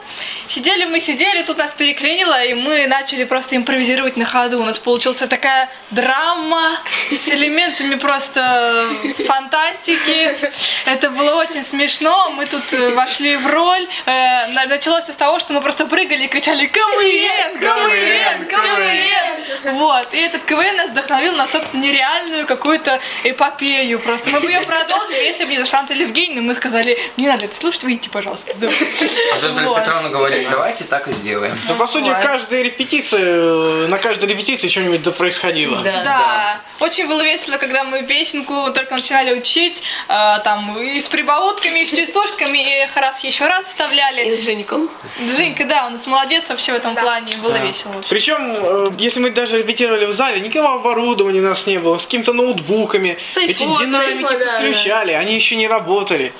Сидели 0.47 0.85
мы, 0.85 1.01
сидели, 1.01 1.43
тут 1.43 1.57
нас 1.57 1.71
переклинило, 1.71 2.41
и 2.45 2.53
мы 2.53 2.87
начали 2.87 3.25
просто 3.25 3.57
импровизировать 3.57 4.15
на 4.15 4.23
ходу. 4.23 4.61
У 4.61 4.63
нас 4.63 4.79
получилась 4.79 5.17
такая 5.17 5.69
драма 5.91 6.79
с 7.11 7.27
элементами 7.27 7.95
просто 7.95 8.87
фантастики. 9.27 10.37
Это 10.85 11.09
было 11.09 11.35
очень 11.35 11.63
смешно. 11.63 12.29
Мы 12.31 12.45
тут 12.45 12.71
э, 12.73 12.91
вошли 12.91 13.35
в 13.35 13.45
роль. 13.45 13.87
Э, 14.05 14.47
на- 14.53 14.65
Началось 14.67 15.03
с 15.05 15.15
того, 15.15 15.39
что 15.39 15.51
мы 15.53 15.61
просто 15.61 15.85
прыгали 15.85 16.23
и 16.23 16.27
кричали 16.27 16.65
КВН, 16.67 17.59
КВН, 17.59 18.47
КВН. 18.47 19.16
Вот. 19.63 20.07
И 20.13 20.17
этот 20.17 20.43
КВН 20.43 20.75
нас 20.77 20.91
вдохновил 20.91 21.33
на, 21.35 21.47
собственно, 21.47 21.81
нереальную 21.81 22.45
какую-то 22.45 22.99
эпопею. 23.23 23.99
Просто 23.99 24.29
мы 24.29 24.39
бы 24.39 24.49
ее 24.51 24.61
продолжили, 24.61 25.17
если 25.23 25.45
бы 25.45 25.51
не 25.51 25.59
зашла 25.59 25.81
Наталья 25.81 26.01
Евгеньевна, 26.03 26.41
мы 26.41 26.53
сказали, 26.55 26.97
не 27.17 27.27
надо 27.27 27.45
это 27.45 27.55
слушать, 27.55 27.83
выйдите, 27.83 28.09
пожалуйста. 28.09 28.51
Да. 28.57 28.67
А 28.67 29.41
тут 29.41 29.51
Вот. 29.63 29.79
Петровна 29.79 30.09
говорит, 30.09 30.49
давайте 30.49 30.83
так 30.83 31.07
и 31.07 31.13
сделаем. 31.13 31.57
Ну, 31.67 31.75
по 31.75 31.87
сути, 31.87 32.09
каждая 32.21 32.61
репетиция, 32.61 33.21
э, 33.23 33.87
на 33.87 33.97
каждой 33.97 34.29
репетиции 34.29 34.67
что-нибудь 34.67 35.01
да 35.03 35.11
происходило. 35.11 35.79
Да. 35.81 36.59
Очень 36.79 37.07
было 37.07 37.21
весело, 37.23 37.57
когда 37.57 37.83
мы 37.83 38.03
песенку 38.03 38.71
только 38.73 38.95
начинали 38.95 39.33
учить, 39.33 39.83
э, 40.07 40.39
там, 40.43 40.77
и 40.79 40.99
с 41.01 41.07
прибаутками, 41.07 41.79
и 41.79 41.85
с 41.87 41.89
частушками, 41.91 42.57
и 42.57 42.83
их 42.83 42.95
раз 42.95 43.23
еще 43.23 43.47
раз 43.47 43.65
вставляли. 43.65 44.29
И 44.29 44.35
с 44.35 44.45
Женьком. 44.45 44.89
Женька, 45.25 45.65
да, 45.65 45.87
у 45.87 45.89
нас 45.89 46.05
молодец 46.05 46.49
вообще 46.49 46.73
в 46.73 46.75
этом 46.75 46.95
плане, 46.95 47.35
было 47.37 47.53
Да. 47.53 47.59
весело. 47.65 47.95
Причем, 48.09 48.37
э, 48.55 48.89
если 49.07 49.21
мы 49.21 49.29
даже 49.29 49.57
репетировали 49.57 50.05
в 50.05 50.13
зале, 50.13 50.39
никакого 50.41 50.75
оборудования 50.75 51.39
у 51.39 51.43
нас 51.43 51.65
не 51.65 51.77
было, 51.79 51.97
с 51.97 52.03
какими-то 52.03 52.33
ноутбуками. 52.33 53.17
С 53.33 53.37
Эти 53.37 53.63
динамики 53.63 54.21
с 54.21 54.25
айфона, 54.25 54.39
да, 54.39 54.51
подключали, 54.51 55.11
они 55.13 55.35
еще 55.35 55.55
не 55.55 55.67
работали. 55.67 56.33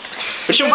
Причем, 0.47 0.69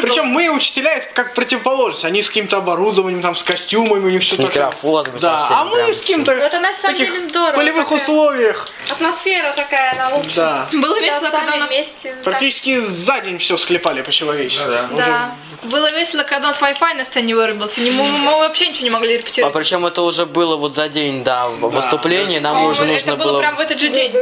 причем 0.00 0.26
мы, 0.26 0.48
учителя, 0.48 0.94
это 0.94 1.08
как 1.12 1.34
противоположность. 1.34 2.04
Они 2.04 2.22
с 2.22 2.28
каким-то 2.28 2.58
оборудованием, 2.58 3.20
там, 3.20 3.36
с 3.36 3.42
костюмами, 3.42 4.06
у 4.06 4.10
них 4.10 4.22
все 4.22 4.36
Микрофонами 4.36 5.18
Да, 5.18 5.38
совсем 5.38 5.56
а 5.56 5.64
мы 5.66 5.92
с 5.92 6.02
кем-то 6.02 6.32
Это 6.32 6.60
на 6.60 6.72
самом 6.72 6.96
таких 6.96 7.12
деле 7.12 7.28
здорово. 7.28 7.56
полевых 7.56 7.84
такая 7.84 7.98
условиях. 8.00 8.68
Атмосфера 8.90 9.52
такая, 9.52 9.92
она 9.92 10.16
лучше. 10.16 10.36
Да. 10.36 10.68
Было 10.72 10.98
весело, 10.98 11.28
когда 11.30 11.54
у 11.54 11.58
нас... 11.58 11.70
вместе. 11.70 12.14
Практически 12.24 12.78
за 12.78 13.20
день 13.20 13.38
все 13.38 13.56
склепали 13.56 14.02
по-человечески. 14.02 14.66
Уже 14.66 14.88
Да. 14.96 15.34
Было 15.62 15.90
весело, 15.90 16.22
когда 16.22 16.48
у 16.48 16.50
нас 16.52 16.60
Wi-Fi 16.62 16.94
на 16.94 17.04
сцене 17.04 17.34
вырубился. 17.34 17.80
Не- 17.80 17.90
Мы, 17.90 18.04
мы 18.04 18.38
вообще 18.38 18.68
ничего 18.68 18.84
не 18.84 18.90
могли 18.90 19.14
А 19.14 19.18
репетировать. 19.18 19.54
причем 19.54 19.84
это 19.86 20.02
уже 20.02 20.24
было 20.24 20.56
вот 20.56 20.74
за 20.74 20.88
день 20.88 21.24
до 21.24 21.48
выступления, 21.48 22.38
нам 22.40 22.64
уже 22.64 22.84
это 22.84 22.92
нужно 22.92 23.16
было 23.16 23.32
было... 23.32 23.38
прям 23.40 23.56
в 23.56 23.60
этот 23.60 23.80
же 23.80 23.88
день. 23.88 24.12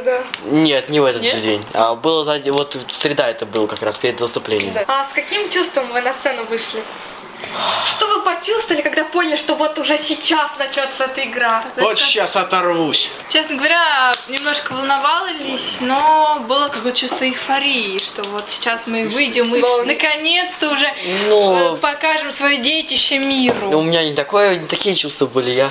Нет, 0.45 0.89
не 0.89 0.99
в 1.01 1.05
этот 1.05 1.21
Нет? 1.23 1.35
же 1.35 1.41
день. 1.43 1.65
А 1.75 1.95
было 1.95 2.25
за 2.25 2.39
день, 2.39 2.53
вот 2.53 2.79
среда 2.89 3.29
это 3.29 3.45
был 3.45 3.67
как 3.67 3.83
раз 3.83 3.97
перед 3.99 4.19
выступлением. 4.21 4.73
А 4.87 5.05
с 5.05 5.13
каким 5.13 5.51
чувством 5.51 5.93
вы 5.93 6.01
на 6.01 6.13
сцену 6.15 6.45
вышли? 6.45 6.83
Что 7.87 8.07
вы 8.09 8.23
почувствовали, 8.23 8.83
когда 8.83 9.05
поняли, 9.05 9.37
что 9.37 9.55
вот 9.55 9.79
уже 9.79 9.99
сейчас 9.99 10.51
начнется 10.59 11.05
эта 11.05 11.25
игра? 11.25 11.65
Вот 11.77 11.99
сейчас 11.99 12.37
оторвусь. 12.37 13.11
Честно 13.29 13.57
говоря, 13.57 14.13
немножко 14.29 14.73
волновались, 14.73 15.77
но 15.81 16.45
было 16.49 16.69
какое-то 16.69 16.99
чувство 16.99 17.25
эйфории, 17.25 17.99
что 17.99 18.23
вот 18.25 18.49
сейчас 18.51 18.87
мы 18.87 19.09
выйдем 19.09 19.55
и 19.55 19.61
наконец-то 19.87 20.71
уже 20.71 20.93
Ну. 21.29 21.75
э, 21.75 21.77
покажем 21.77 22.31
свое 22.33 22.59
детище 22.59 23.19
миру. 23.19 23.71
У 23.79 23.83
меня 23.83 24.05
не 24.05 24.15
такое, 24.15 24.57
не 24.57 24.67
такие 24.67 24.95
чувства 24.95 25.27
были. 25.27 25.51
Я 25.51 25.71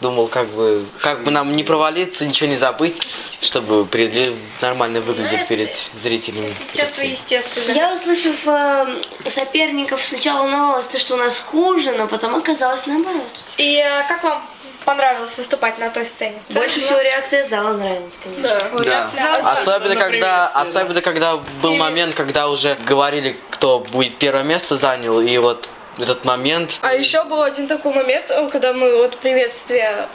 думал, 0.00 0.28
как 0.28 0.46
бы, 0.48 0.84
как 1.00 1.22
бы 1.24 1.30
нам 1.30 1.54
не 1.56 1.64
провалиться, 1.64 2.24
ничего 2.24 2.48
не 2.48 2.56
забыть, 2.56 3.06
чтобы 3.40 3.86
перед- 3.86 4.32
нормально 4.60 5.00
выглядеть 5.00 5.46
перед 5.48 5.76
зрителями. 5.94 6.54
Чувство 6.74 7.04
естественно. 7.04 7.72
Я, 7.72 7.92
услышав 7.92 8.46
э, 8.46 8.86
соперников, 9.28 10.04
сначала 10.04 10.42
волновалась, 10.44 10.86
то, 10.86 10.98
что 10.98 11.15
у 11.16 11.18
нас 11.18 11.38
хуже, 11.38 11.92
но 11.92 12.06
потом 12.06 12.36
оказалось 12.36 12.86
наоборот. 12.86 13.22
И 13.56 13.76
э, 13.76 14.08
как 14.08 14.22
вам 14.22 14.46
понравилось 14.84 15.36
выступать 15.36 15.78
на 15.78 15.90
той 15.90 16.04
сцене? 16.04 16.38
Больше 16.50 16.80
всего 16.80 17.00
реакция 17.00 17.42
зала 17.42 17.72
нравилась, 17.72 18.14
конечно. 18.22 18.60
Да. 18.84 19.10
Особенно 19.40 19.96
когда, 19.96 20.46
особенно 20.48 21.00
когда 21.02 21.36
был 21.62 21.76
момент, 21.76 22.14
когда 22.14 22.48
уже 22.48 22.76
говорили, 22.86 23.36
кто 23.50 23.80
будет 23.80 24.16
первое 24.16 24.44
место 24.44 24.76
занял, 24.76 25.20
и 25.20 25.36
вот 25.38 25.68
этот 25.98 26.24
момент. 26.24 26.78
А 26.82 26.92
еще 26.92 27.24
был 27.24 27.42
один 27.42 27.66
такой 27.66 27.92
момент, 27.92 28.30
э, 28.30 28.48
когда 28.50 28.72
мы 28.72 28.96
вот 28.96 29.16
приветствие 29.18 30.06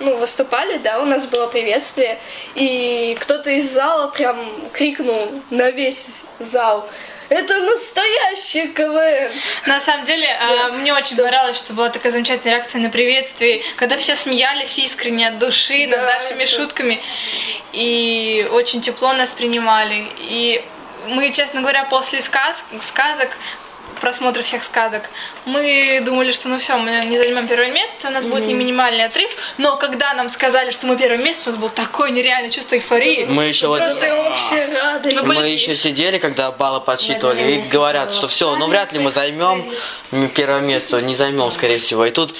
ну, 0.00 0.16
выступали, 0.16 0.78
да, 0.78 1.00
у 1.00 1.04
нас 1.04 1.26
было 1.26 1.46
приветствие, 1.46 2.18
и 2.54 3.16
кто-то 3.20 3.50
из 3.50 3.72
зала 3.72 4.08
прям 4.08 4.36
крикнул 4.72 5.30
на 5.50 5.70
весь 5.70 6.24
зал. 6.38 6.88
Это 7.28 7.58
настоящий 7.58 8.68
КВН! 8.68 9.32
На 9.66 9.80
самом 9.80 10.04
деле, 10.04 10.26
э, 10.26 10.72
мне 10.72 10.94
очень 10.94 11.16
понравилось, 11.16 11.58
что 11.58 11.72
была 11.72 11.88
такая 11.90 12.12
замечательная 12.12 12.54
реакция 12.54 12.80
на 12.80 12.90
приветствие, 12.90 13.62
когда 13.76 13.96
все 13.96 14.14
смеялись 14.14 14.78
искренне 14.78 15.28
от 15.28 15.38
души 15.38 15.86
над 15.86 16.02
нашими 16.02 16.44
шутками, 16.44 17.00
и 17.72 18.48
очень 18.52 18.80
тепло 18.80 19.12
нас 19.12 19.32
принимали. 19.32 20.06
И 20.18 20.64
мы, 21.08 21.30
честно 21.30 21.60
говоря, 21.60 21.84
после 21.84 22.20
сказ 22.20 22.64
сказок 22.80 23.30
просмотра 24.00 24.42
всех 24.42 24.62
сказок, 24.64 25.02
мы 25.44 26.00
думали, 26.04 26.32
что 26.32 26.48
ну 26.48 26.58
все, 26.58 26.76
мы 26.76 27.04
не 27.06 27.16
займем 27.18 27.46
первое 27.48 27.70
место, 27.70 28.08
у 28.08 28.10
нас 28.10 28.24
будет 28.24 28.46
не 28.46 28.54
минимальный 28.54 29.04
отрыв, 29.04 29.30
но 29.58 29.76
когда 29.76 30.14
нам 30.14 30.28
сказали, 30.28 30.70
что 30.70 30.86
мы 30.86 30.96
первое 30.96 31.18
место, 31.18 31.42
у 31.46 31.52
нас 31.52 31.60
было 31.60 31.70
такое 31.70 32.10
нереальное 32.10 32.50
чувство 32.50 32.76
эйфории. 32.76 33.24
Мы 33.28 33.44
еще 33.44 33.68
вот- 33.68 33.80
Просто 33.80 34.14
вообще 34.14 34.66
радость. 34.66 35.22
Мы 35.26 35.48
еще 35.48 35.74
сидели, 35.74 36.18
когда 36.18 36.52
баллы 36.52 36.80
подсчитывали, 36.80 37.52
и 37.52 37.58
говорят, 37.62 38.12
что 38.12 38.28
все, 38.28 38.54
ну 38.56 38.68
вряд 38.68 38.92
ли 38.92 38.98
мы 38.98 39.10
займем 39.10 39.70
первое 40.34 40.60
место, 40.60 41.00
не 41.00 41.14
займем, 41.14 41.50
скорее 41.52 41.78
всего. 41.78 42.04
И 42.06 42.10
тут 42.10 42.34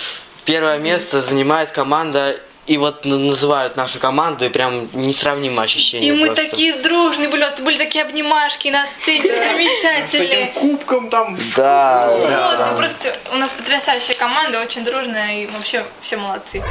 первое 0.44 0.78
место 0.78 1.22
занимает 1.22 1.70
команда, 1.70 2.38
и 2.66 2.78
вот 2.78 3.04
называют 3.04 3.76
нашу 3.76 4.00
команду, 4.00 4.44
и 4.44 4.48
прям 4.48 4.88
несравнимое 4.92 5.64
ощущение. 5.64 6.08
И 6.08 6.12
мы 6.12 6.26
просто. 6.26 6.44
такие 6.44 6.74
дружные 6.74 7.28
были, 7.28 7.42
у 7.42 7.44
нас 7.44 7.60
были 7.60 7.78
такие 7.78 8.04
обнимашки 8.04 8.68
на 8.68 8.86
сцене, 8.86 9.22
замечательные. 9.22 10.48
кубком 10.48 11.08
там. 11.08 11.38
Да. 11.56 12.10
Вот, 12.10 12.76
просто 12.76 13.14
у 13.32 13.36
нас 13.36 13.50
потрясающая 13.50 14.16
команда, 14.16 14.60
очень 14.60 14.84
дружная, 14.84 15.42
и 15.42 15.46
вообще 15.46 15.84
все 16.00 16.16
молодцы. 16.16 16.62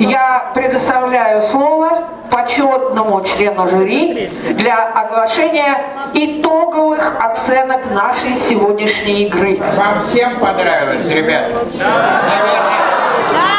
Я 0.00 0.50
предоставляю 0.54 1.42
слово 1.42 2.08
почетному 2.30 3.24
члену 3.24 3.68
жюри 3.68 4.30
для 4.50 4.86
оглашения 4.90 6.10
итоговых 6.14 7.16
оценок 7.20 7.90
нашей 7.90 8.34
сегодняшней 8.36 9.24
игры. 9.24 9.60
Вам 9.76 10.04
всем 10.06 10.38
понравилось, 10.38 11.06
ребят? 11.08 11.52
Наверное, 11.74 12.72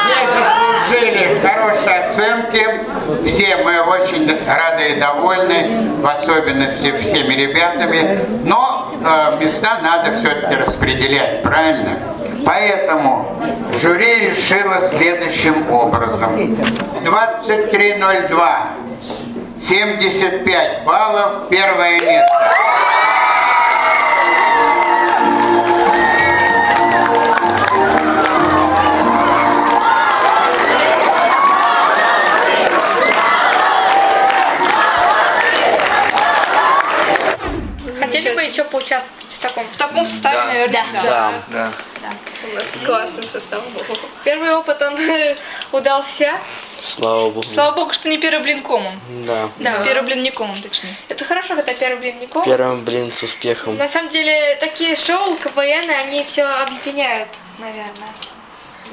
все 0.07 0.39
заслужили 0.39 1.22
хорошие 1.43 2.05
оценки. 2.05 2.65
Все 3.25 3.57
мы 3.57 3.81
очень 3.81 4.25
рады 4.47 4.89
и 4.89 4.95
довольны, 4.99 5.91
в 6.01 6.07
особенности 6.07 6.97
всеми 6.99 7.33
ребятами. 7.33 8.19
Но 8.45 8.93
э, 9.03 9.37
места 9.39 9.79
надо 9.81 10.13
все-таки 10.13 10.55
распределять, 10.55 11.43
правильно? 11.43 11.97
Поэтому 12.45 13.35
жюри 13.81 14.29
решило 14.29 14.81
следующим 14.89 15.69
образом. 15.71 16.35
23.02. 16.35 18.55
75 19.59 20.83
баллов, 20.83 21.47
первое 21.49 21.99
место. 22.01 22.53
Еще 38.53 38.63
поучаствовать 38.63 39.29
в 39.29 39.39
таком? 39.39 39.67
В 39.67 39.77
таком 39.77 40.05
составе, 40.05 40.37
наверное, 40.45 41.03
да. 41.03 41.33
Да. 41.47 41.71
У 42.51 42.55
нас 42.55 42.73
классный 42.85 43.23
состав 43.23 43.67
был. 43.69 43.81
Первый 44.23 44.53
опыт, 44.53 44.81
он 44.81 44.97
удался. 45.71 46.39
Слава 46.79 47.29
богу. 47.29 47.43
Слава 47.43 47.75
богу, 47.75 47.93
что 47.93 48.09
не 48.09 48.17
первый 48.17 48.43
блин 48.43 48.61
комом. 48.61 48.99
Да. 49.25 49.49
Да. 49.57 49.83
Первый 49.83 50.05
блин 50.05 50.23
не 50.23 50.31
комом, 50.31 50.55
точнее. 50.61 50.95
Это 51.07 51.25
хорошо, 51.25 51.55
когда 51.55 51.73
первый 51.73 51.99
блин 51.99 52.19
не 52.19 52.27
ком. 52.27 52.43
Первым, 52.43 52.83
блин, 52.83 53.11
с 53.11 53.23
успехом. 53.23 53.77
На 53.77 53.87
самом 53.87 54.11
деле, 54.11 54.55
такие 54.59 54.95
шоу, 54.95 55.35
КВН, 55.37 55.89
они 55.89 56.23
все 56.25 56.43
объединяют, 56.43 57.29
наверное. 57.57 58.09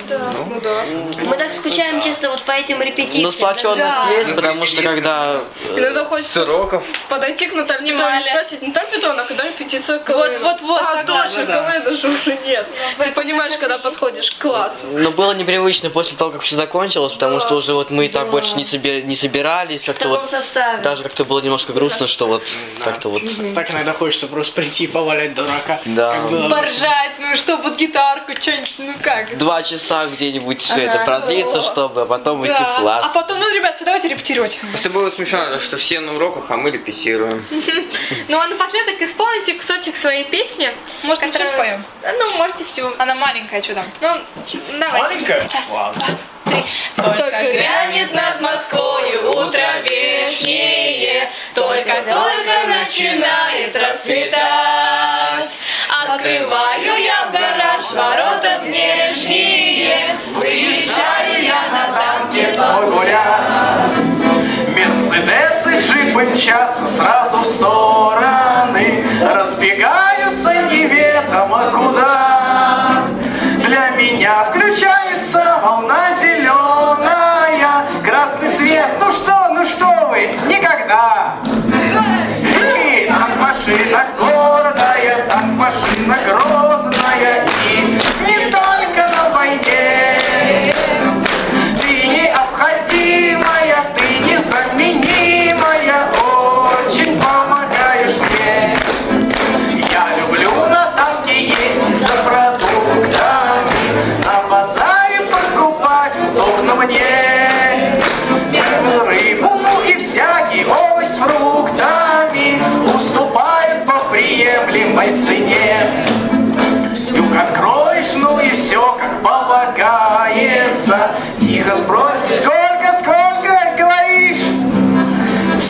Да. 0.09 0.33
Ну 0.49 0.61
да. 0.61 0.85
Мы 1.23 1.37
так 1.37 1.53
скучаем 1.53 2.01
чисто 2.01 2.31
вот 2.31 2.43
по 2.43 2.53
этим 2.53 2.81
репетициям. 2.83 3.25
Ну, 3.25 3.33
сплоченность 3.33 3.79
Да. 3.79 4.11
есть, 4.11 4.35
потому 4.35 4.67
что 4.67 4.83
когда 4.83 5.41
э, 5.69 5.79
Иногда 5.79 6.05
хочется 6.05 6.43
уроков 6.43 6.85
подойти 7.09 7.47
к 7.49 7.55
Наталье 7.55 7.95
и 7.95 8.21
спросить, 8.23 8.63
Наталья 8.63 8.91
Петровна, 8.91 9.25
когда 9.25 9.45
репетиция 9.45 9.99
КВН? 9.99 10.19
Вот, 10.19 10.41
вот, 10.41 10.61
вот, 10.63 10.83
А, 10.83 11.05
точно, 11.05 11.45
да. 11.47 11.73
КВН 11.73 11.85
даже 11.85 12.09
уже 12.09 12.39
нет. 12.45 12.67
Ты 12.99 13.11
понимаешь, 13.13 13.53
когда 13.59 13.79
подходишь 13.79 14.31
к 14.31 14.39
классу. 14.39 14.87
Но 14.93 15.11
было 15.11 15.33
непривычно 15.33 15.91
после 15.91 16.17
того, 16.17 16.31
как 16.31 16.43
все 16.43 16.57
закончилось, 16.57 17.13
потому 17.13 17.41
что 17.41 17.57
уже 17.57 17.75
вот 17.75 17.91
мы 17.91 18.07
и 18.07 18.09
так 18.09 18.31
больше 18.31 18.57
не, 18.57 18.65
собирались, 18.65 19.85
как-то 19.85 20.09
вот 20.09 20.31
составе. 20.31 20.83
даже 20.83 21.03
как-то 21.03 21.25
было 21.25 21.41
немножко 21.41 21.73
грустно, 21.73 22.07
что 22.07 22.27
вот 22.27 22.43
как-то 22.83 23.09
вот. 23.11 23.23
Так 23.55 23.71
иногда 23.73 23.93
хочется 23.93 24.27
просто 24.27 24.53
прийти 24.55 24.85
и 24.85 24.87
повалять 24.87 25.35
дурака. 25.35 25.81
Да. 25.85 26.15
Поржать, 26.51 27.13
ну 27.19 27.37
что, 27.37 27.59
под 27.59 27.77
гитарку, 27.77 28.33
что-нибудь, 28.41 28.75
ну 28.79 28.95
как. 29.03 29.37
Два 29.39 29.63
часа 29.63 29.90
где-нибудь 30.13 30.61
все 30.61 30.73
Ага. 30.75 30.83
это 30.83 31.05
продлится, 31.05 31.61
чтобы 31.61 32.03
а 32.03 32.07
потом 32.07 32.45
идти 32.45 32.53
в 32.53 32.61
А 32.61 32.81
класс. 32.81 33.11
потом, 33.13 33.39
ну, 33.41 33.55
ребят, 33.55 33.77
все, 33.77 33.85
давайте 33.85 34.09
репетировать. 34.09 34.59
Просто 34.71 34.91
было 34.91 35.11
смешно, 35.11 35.59
что 35.61 35.77
все 35.77 36.01
на 36.01 36.15
уроках, 36.15 36.45
а 36.49 36.57
мы 36.57 36.71
репетируем. 36.71 37.45
Ну 38.29 38.39
а 38.39 38.47
напоследок 38.47 39.01
исполните 39.03 39.55
кусочек 39.55 39.97
своей 39.97 40.25
песни. 40.25 40.71
Может, 41.03 41.23
мы 41.25 41.33
все 41.33 41.47
споем? 41.47 41.85
Ну, 42.03 42.37
можете 42.37 42.65
всю. 42.65 42.93
Она 42.99 43.15
маленькая, 43.15 43.63
что 43.63 43.75
там? 43.75 43.87
Ну, 44.01 44.09
давайте. 44.79 45.07
Маленькая? 45.09 45.49
Раз, 45.53 45.71
Ладно. 45.71 46.05
два, 46.05 46.53
три. 46.53 46.65
Только 46.97 47.43
грянет 47.53 48.15
над 48.15 48.41
Москвой 48.41 49.17
утро 49.17 49.81
вешнее, 49.85 51.31
Только-только 51.55 52.67
начинает 52.69 53.75
расцветать. 53.77 55.59
Открываю 56.07 57.03
я 57.03 57.27
в 57.27 57.33
гараж 57.33 57.91
ворота 57.93 58.61
внешние, 58.63 59.70
танке 62.41 62.57
погулять. 62.57 63.21
Мерседесы, 64.69 65.79
джипы 65.79 66.25
мчатся 66.25 66.87
сразу 66.89 67.39
в 67.39 67.47
стороны, 67.47 69.05
Разбегаются 69.23 70.55
неведомо 70.71 71.71
куда. 71.73 73.03
Для 73.59 73.91
меня 73.91 74.45
включается 74.45 75.61
волна 75.63 76.10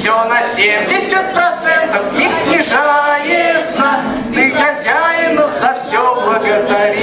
Все 0.00 0.14
на 0.24 0.40
70% 0.40 2.16
миг 2.16 2.32
снижается. 2.32 3.84
Ты 4.34 4.50
хозяину 4.50 5.46
за 5.50 5.74
все 5.74 6.14
благодаришь. 6.24 6.99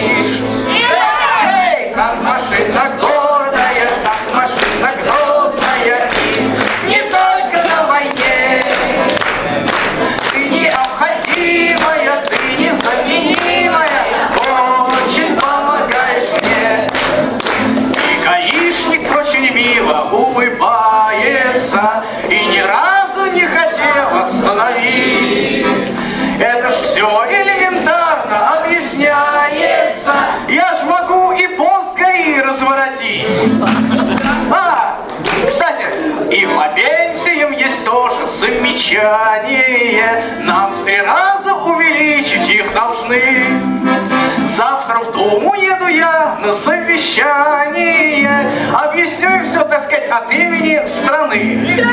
От 50.11 50.31
имени 50.31 50.81
страны. 50.85 51.86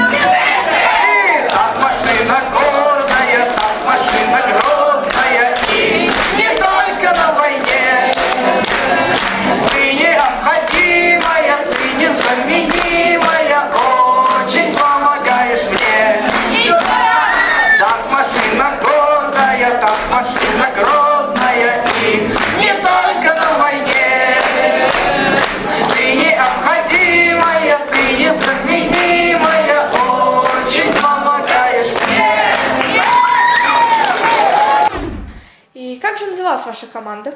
Называлась 36.65 36.67
ваша 36.67 36.87
команда? 36.87 37.35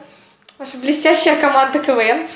Ваша 0.58 0.76
блестящая 0.78 1.36
команда 1.36 1.78
КВН? 1.80 2.26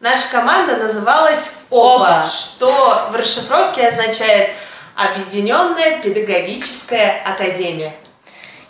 Наша 0.00 0.30
команда 0.30 0.76
называлась 0.76 1.54
ОПА, 1.70 2.28
что 2.28 3.08
в 3.10 3.16
расшифровке 3.16 3.86
означает 3.88 4.50
Объединенная 4.94 6.00
педагогическая 6.00 7.22
академия. 7.22 7.94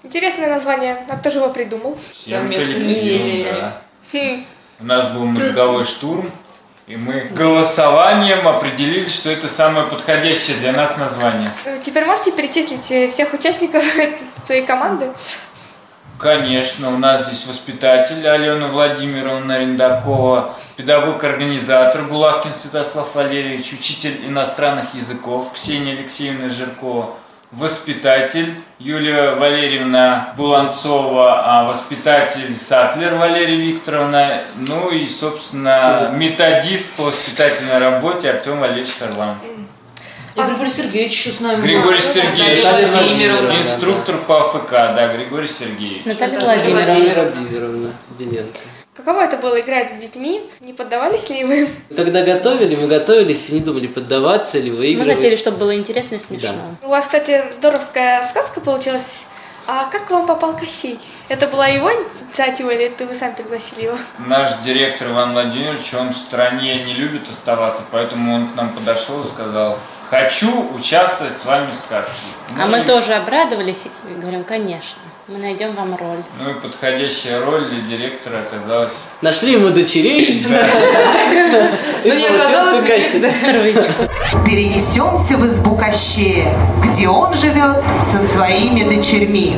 Интересное 0.03 0.49
название. 0.49 1.07
А 1.09 1.17
кто 1.17 1.31
же 1.31 1.39
его 1.39 1.51
придумал? 1.51 1.97
Всем 2.13 2.49
да. 2.49 3.83
Хм. 4.13 4.45
У 4.81 4.85
нас 4.85 5.13
был 5.13 5.25
мозговой 5.27 5.85
штурм, 5.85 6.33
и 6.89 6.97
мы 6.97 7.21
голосованием 7.31 8.47
определили, 8.49 9.09
что 9.09 9.31
это 9.31 9.49
самое 9.49 9.87
подходящее 9.87 10.57
для 10.59 10.73
нас 10.73 10.97
название. 10.97 11.53
Э, 11.65 11.79
Теперь 11.85 12.05
можете 12.05 12.33
перечислить 12.33 12.91
э, 12.91 13.09
всех 13.11 13.33
участников 13.33 13.85
своей 14.45 14.67
команды? 14.67 15.13
Конечно, 16.19 16.95
у 16.95 16.99
нас 16.99 17.27
здесь 17.27 17.47
воспитатель 17.47 18.27
Алена 18.27 18.69
Владимировна 18.69 19.59
Рендакова, 19.59 20.55
педагог-организатор 20.77 22.05
Булавкин 22.05 22.55
Святослав 22.55 23.15
Валерьевич, 23.15 23.75
учитель 23.75 24.25
иностранных 24.27 24.95
языков 24.95 25.53
Ксения 25.53 25.93
Алексеевна 25.93 26.49
Жиркова, 26.49 27.11
воспитатель 27.53 28.55
Юлия 28.79 29.35
Валерьевна 29.35 30.33
Буланцова, 30.39 31.43
а 31.45 31.65
воспитатель 31.65 32.57
Сатлер 32.57 33.17
Валерия 33.17 33.57
Викторовна, 33.57 34.41
ну 34.57 34.91
и, 34.91 35.07
собственно, 35.07 36.09
методист 36.15 36.89
по 36.97 37.05
воспитательной 37.05 37.79
работе 37.79 38.31
Артем 38.31 38.61
Валерьевич 38.61 38.95
Харламов. 38.99 39.39
И 40.37 40.41
Григорий 40.43 40.71
Сергеевич 40.71 41.13
еще 41.13 41.31
с 41.31 41.41
нами. 41.41 41.63
Григорий 41.63 41.99
был. 41.99 42.13
Сергеевич, 42.15 42.63
Наталья 42.65 42.89
Владимировна. 42.89 43.53
инструктор 43.59 44.19
по 44.19 44.39
АФК, 44.39 44.71
да, 44.71 45.15
Григорий 45.17 45.49
Сергеевич. 45.49 46.05
Наталья 46.05 46.39
Владимировна. 46.39 47.23
Владимировна 47.33 47.93
Беленко. 48.19 48.59
Каково 48.95 49.21
это 49.25 49.37
было 49.39 49.59
играть 49.61 49.93
с 49.93 49.97
детьми? 49.97 50.43
Не 50.61 50.73
поддавались 50.75 51.29
ли 51.31 51.45
вы? 51.45 51.69
Когда 51.95 52.23
готовили, 52.23 52.77
мы 52.77 52.87
готовились 52.87 53.49
и 53.51 53.55
не 53.55 53.61
думали, 53.61 53.87
поддаваться 53.87 54.59
или 54.59 54.71
Мы 54.71 54.77
выигрывать. 54.77 55.15
хотели, 55.17 55.37
чтобы 55.37 55.59
было 55.59 55.75
интересно 55.77 56.17
и 56.17 56.19
смешно. 56.19 56.77
У 56.83 56.89
вас, 56.89 57.05
кстати, 57.07 57.45
здоровская 57.55 58.23
сказка 58.29 58.61
получилась. 58.61 59.25
А 59.69 59.89
как 59.91 60.07
к 60.07 60.11
вам 60.11 60.27
попал 60.27 60.57
Кощей? 60.57 60.99
Это 61.29 61.49
была 61.49 61.67
его 61.67 61.91
инициатива 61.91 62.71
или 62.71 62.85
это 62.85 63.05
вы 63.05 63.15
сами 63.17 63.35
пригласили 63.35 63.85
его? 63.87 63.99
Наш 64.19 64.53
директор 64.65 65.09
Иван 65.09 65.33
Владимирович, 65.33 65.93
он 65.95 66.11
в 66.11 66.17
стране 66.17 66.85
не 66.85 66.95
любит 66.95 67.29
оставаться, 67.29 67.83
поэтому 67.91 68.35
он 68.35 68.49
к 68.49 68.55
нам 68.55 68.69
подошел 68.73 69.23
и 69.23 69.29
сказал, 69.29 69.79
хочу 70.11 70.69
участвовать 70.75 71.39
с 71.39 71.45
вами 71.45 71.69
в 71.71 71.85
сказке. 71.85 72.13
А 72.59 72.65
Ну 72.67 72.71
мы 72.73 72.81
и- 72.81 72.85
тоже 72.85 73.15
обрадовались 73.15 73.85
и 74.09 74.21
говорим, 74.21 74.45
конечно, 74.45 74.99
мы 75.29 75.39
найдем 75.39 75.75
вам 75.75 75.97
роль. 75.97 76.23
Ну 76.41 76.51
и 76.51 76.55
подходящая 76.55 77.45
роль 77.45 77.65
для 77.65 77.81
директора 77.81 78.39
оказалась... 78.39 78.95
Нашли 79.23 79.53
ему 79.53 79.71
дочерей. 79.71 80.47
Ну, 82.05 82.15
не 82.15 82.27
оказалось 82.27 82.85
Перенесемся 84.45 85.37
в 85.37 85.47
избу 85.47 85.77
Кощея, 85.77 86.53
где 86.85 87.09
он 87.09 87.33
живет 87.35 87.83
со 87.95 88.21
своими 88.21 88.85
дочерьми. 88.85 89.57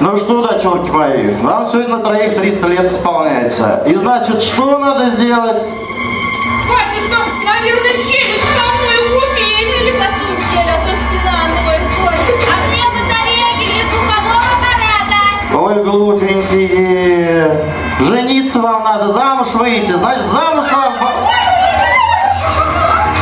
Ну 0.00 0.16
что, 0.16 0.42
дочурки 0.46 0.90
мои, 0.90 1.30
вам 1.36 1.64
сегодня 1.64 1.96
на 1.96 2.02
троих 2.02 2.36
300 2.36 2.66
лет 2.68 2.84
исполняется. 2.90 3.84
И 3.86 3.94
значит, 3.94 4.42
что 4.42 4.78
надо 4.78 5.08
сделать? 5.10 5.62
Батюшка, 6.68 7.18
наверное, 7.44 7.92
челюсть 7.92 8.42
со 8.42 8.83
Или 9.84 9.92
поступили, 9.98 10.70
а 10.70 10.78
то 10.78 10.92
спина 10.96 11.36
ноет. 11.48 11.82
А 12.48 12.56
мне 12.68 12.84
батарейки 12.88 13.66
для 13.70 13.84
звукового 13.90 14.40
аппарата. 14.56 15.20
Ой, 15.52 15.74
глупенькие. 15.84 17.44
Жениться 18.00 18.60
вам 18.60 18.82
надо, 18.82 19.12
замуж 19.12 19.48
выйти. 19.52 19.92
Значит, 19.92 20.24
замуж 20.24 20.72
вам... 20.72 20.94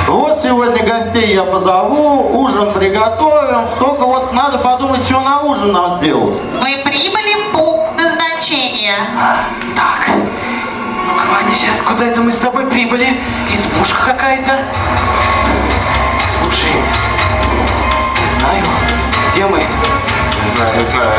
Вот 0.06 0.40
сегодня 0.40 0.84
гостей 0.84 1.34
я 1.34 1.42
позову, 1.42 2.40
ужин 2.44 2.72
приготовим. 2.72 3.66
Только 3.80 4.06
вот 4.06 4.32
надо 4.32 4.58
подумать, 4.58 5.04
что 5.04 5.18
на 5.18 5.40
ужин 5.40 5.72
нам 5.72 5.96
сделать. 5.96 6.38
Вы 6.60 6.76
прибыли 6.84 7.48
в 7.48 7.52
пункт 7.56 8.00
назначения. 8.00 8.98
Так, 9.74 10.08
ну-ка, 11.08 11.26
Ваня, 11.28 11.52
сейчас 11.52 11.82
куда 11.82 12.06
это 12.06 12.20
мы 12.20 12.30
с 12.30 12.38
тобой 12.38 12.66
прибыли? 12.66 13.20
Избушка 13.52 14.04
какая-то. 14.06 14.52
Не 20.62 20.68
знаю, 20.68 20.78
не 20.78 20.84
знаю. 20.84 21.10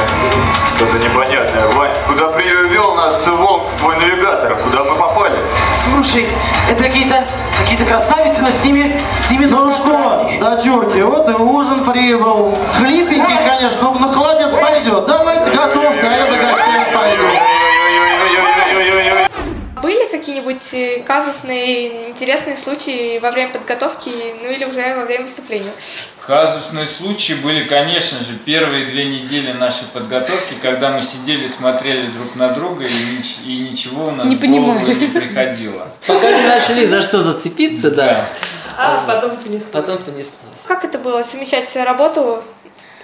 Что-то 0.73 0.97
непонятное. 0.99 1.67
Вань, 1.75 1.91
куда 2.08 2.29
привел 2.29 2.95
нас 2.95 3.27
волк 3.27 3.63
твой 3.77 3.97
навигатор? 3.97 4.56
Куда 4.56 4.84
мы 4.86 4.95
попали? 4.95 5.38
Слушай, 5.84 6.29
это 6.69 6.84
какие-то 6.84 7.23
какие-то 7.60 7.86
красавицы, 7.86 8.41
но 8.41 8.51
с 8.51 8.63
ними 8.63 8.99
с 9.15 9.29
ними 9.29 9.45
Ну 9.45 9.71
что, 9.71 10.29
дочурки, 10.39 10.99
вот 10.99 11.29
и 11.29 11.34
ужин 11.34 11.84
прибыл. 11.84 12.58
Хлипенький, 12.77 13.38
конечно, 13.45 13.91
но 13.91 14.08
на 14.08 14.13
холодец 14.13 14.53
пойдет. 14.53 15.06
Давайте 15.06 15.51
готовьте, 15.51 16.08
а 16.08 16.17
я 16.17 16.32
за 16.32 16.38
какие-нибудь 20.23 20.73
э, 20.73 21.03
казусные, 21.05 22.09
интересные 22.09 22.55
случаи 22.55 23.19
во 23.19 23.29
время 23.31 23.51
подготовки, 23.51 24.09
ну 24.41 24.49
или 24.49 24.63
уже 24.63 24.95
во 24.95 25.03
время 25.03 25.25
выступления? 25.25 25.73
Казусные 26.25 26.86
случаи 26.86 27.33
были, 27.33 27.63
конечно 27.65 28.23
же, 28.23 28.36
первые 28.38 28.86
две 28.86 29.03
недели 29.03 29.51
нашей 29.51 29.86
подготовки, 29.91 30.53
когда 30.62 30.91
мы 30.91 31.01
сидели, 31.01 31.47
смотрели 31.47 32.07
друг 32.07 32.38
на 32.38 32.49
друга, 32.51 32.86
и, 32.86 32.88
нич- 32.88 33.43
и 33.45 33.57
ничего 33.57 34.05
у 34.05 34.12
нас 34.12 34.25
Не 34.25 34.38
в 34.38 34.39
голову 34.39 34.79
понимали. 34.79 34.95
не 34.95 35.07
приходило. 35.07 35.89
Пока 36.07 36.31
не 36.31 36.43
нашли, 36.47 36.88
за 36.88 37.01
что 37.01 37.17
зацепиться, 37.19 37.91
да. 37.91 38.29
А 38.77 39.03
потом 39.05 39.36
понеслось. 39.36 39.71
Потом 39.73 39.97
понеслось. 39.97 40.31
Как 40.65 40.86
это 40.86 40.97
было, 40.99 41.23
совмещать 41.23 41.75
работу 41.75 42.41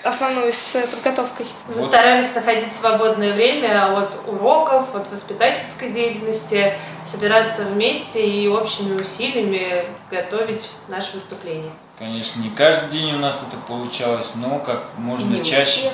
основную 0.01 0.53
с 0.53 0.81
подготовкой? 0.89 1.45
Мы 1.75 1.83
старались 1.85 2.33
находить 2.33 2.73
свободное 2.73 3.33
время 3.33 3.97
от 3.97 4.15
уроков, 4.27 4.95
от 4.95 5.11
воспитательской 5.11 5.89
деятельности, 5.91 6.73
собираться 7.11 7.63
вместе 7.63 8.27
и 8.27 8.47
общими 8.47 8.99
усилиями 9.01 9.85
готовить 10.11 10.73
наше 10.87 11.13
выступление. 11.13 11.71
Конечно, 11.97 12.39
не 12.41 12.49
каждый 12.49 12.89
день 12.89 13.13
у 13.13 13.19
нас 13.19 13.43
это 13.47 13.57
получалось, 13.67 14.27
но 14.35 14.59
как 14.59 14.83
можно 14.97 15.33
не 15.33 15.41
у 15.41 15.43
чаще. 15.43 15.91
всех. 15.91 15.93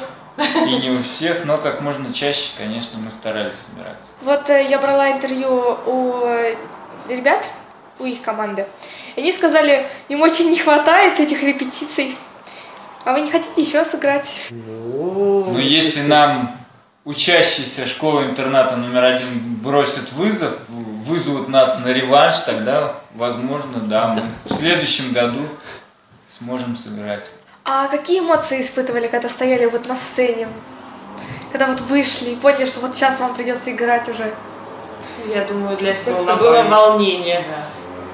И 0.67 0.75
не 0.79 0.91
у 0.91 1.01
всех, 1.01 1.45
но 1.45 1.57
как 1.57 1.79
можно 1.79 2.13
чаще, 2.13 2.51
конечно, 2.57 2.99
мы 2.99 3.09
старались 3.09 3.59
собираться. 3.59 4.11
Вот 4.21 4.49
э, 4.49 4.67
я 4.69 4.79
брала 4.79 5.13
интервью 5.13 5.77
у 5.85 6.25
э, 6.25 6.57
ребят, 7.07 7.45
у 7.99 8.05
их 8.05 8.21
команды. 8.21 8.67
И 9.15 9.21
они 9.21 9.31
сказали, 9.31 9.87
им 10.09 10.21
очень 10.21 10.49
не 10.49 10.57
хватает 10.57 11.19
этих 11.21 11.41
репетиций. 11.41 12.17
А 13.05 13.13
вы 13.13 13.21
не 13.21 13.31
хотите 13.31 13.61
еще 13.61 13.85
сыграть? 13.85 14.49
Но 14.51 15.57
если 15.57 16.01
нам 16.01 16.51
учащиеся 17.05 17.85
школы-интерната 17.85 18.75
номер 18.75 19.03
один 19.03 19.55
бросят 19.63 20.11
вызов, 20.11 20.57
вызовут 20.67 21.47
нас 21.47 21.77
на 21.79 21.93
реванш, 21.93 22.39
тогда, 22.39 22.93
возможно, 23.13 23.79
да, 23.79 24.07
мы 24.07 24.23
в 24.45 24.59
следующем 24.59 25.13
году 25.13 25.41
сможем 26.27 26.75
сыграть. 26.75 27.29
А 27.63 27.87
какие 27.87 28.19
эмоции 28.19 28.61
испытывали, 28.61 29.07
когда 29.07 29.29
стояли 29.29 29.65
вот 29.67 29.85
на 29.87 29.95
сцене? 29.95 30.47
Когда 31.51 31.67
вот 31.67 31.79
вышли 31.81 32.31
и 32.31 32.35
поняли, 32.35 32.65
что 32.65 32.79
вот 32.79 32.95
сейчас 32.95 33.19
вам 33.19 33.35
придется 33.35 33.71
играть 33.71 34.09
уже? 34.09 34.33
Я 35.27 35.45
думаю, 35.45 35.77
для 35.77 35.93
всех 35.93 36.07
это 36.09 36.23
Волновались. 36.23 36.67
было 36.67 36.77
волнение 36.77 37.45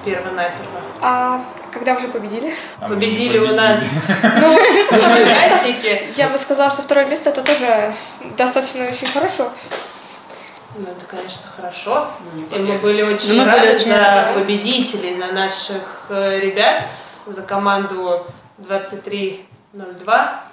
первонаперво. 0.06 0.82
А 1.02 1.44
когда 1.72 1.96
уже 1.96 2.08
победили? 2.08 2.54
Победили 2.80 3.38
у 3.38 3.56
нас 3.56 3.80
Ну, 4.24 4.54
участники. 4.54 6.12
Я 6.18 6.30
бы 6.30 6.38
сказала, 6.38 6.72
что 6.72 6.82
второе 6.82 7.06
место 7.06 7.30
это 7.30 7.42
тоже 7.44 7.94
достаточно 8.38 8.88
очень 8.88 9.08
хорошо. 9.08 9.52
Ну, 10.76 10.84
это, 10.84 11.06
конечно, 11.06 11.44
хорошо. 11.54 12.08
Ну, 12.34 12.58
И 12.58 12.60
мы 12.60 12.78
были 12.78 13.02
очень 13.02 13.34
Ну, 13.34 13.40
мы 13.40 13.46
рады 13.46 13.62
были 13.62 13.76
очень 13.76 13.88
за 13.88 14.28
победителей, 14.34 15.18
за 15.18 15.28
наших 15.34 16.06
э, 16.10 16.40
ребят, 16.40 16.86
за 17.26 17.42
команду 17.42 18.26
2302, 18.58 20.44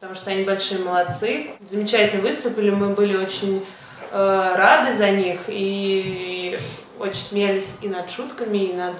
потому 0.00 0.14
что 0.14 0.30
они 0.30 0.44
большие 0.44 0.80
молодцы. 0.80 1.50
Замечательно 1.68 2.22
выступили, 2.22 2.70
мы 2.70 2.90
были 2.90 3.16
очень 3.16 3.66
э, 4.10 4.54
рады 4.56 4.94
за 4.94 5.10
них 5.10 5.40
и 5.48 6.58
очень 7.00 7.20
смеялись 7.28 7.68
и 7.80 7.88
над 7.88 8.10
шутками, 8.10 8.58
и 8.58 8.72
над 8.72 8.94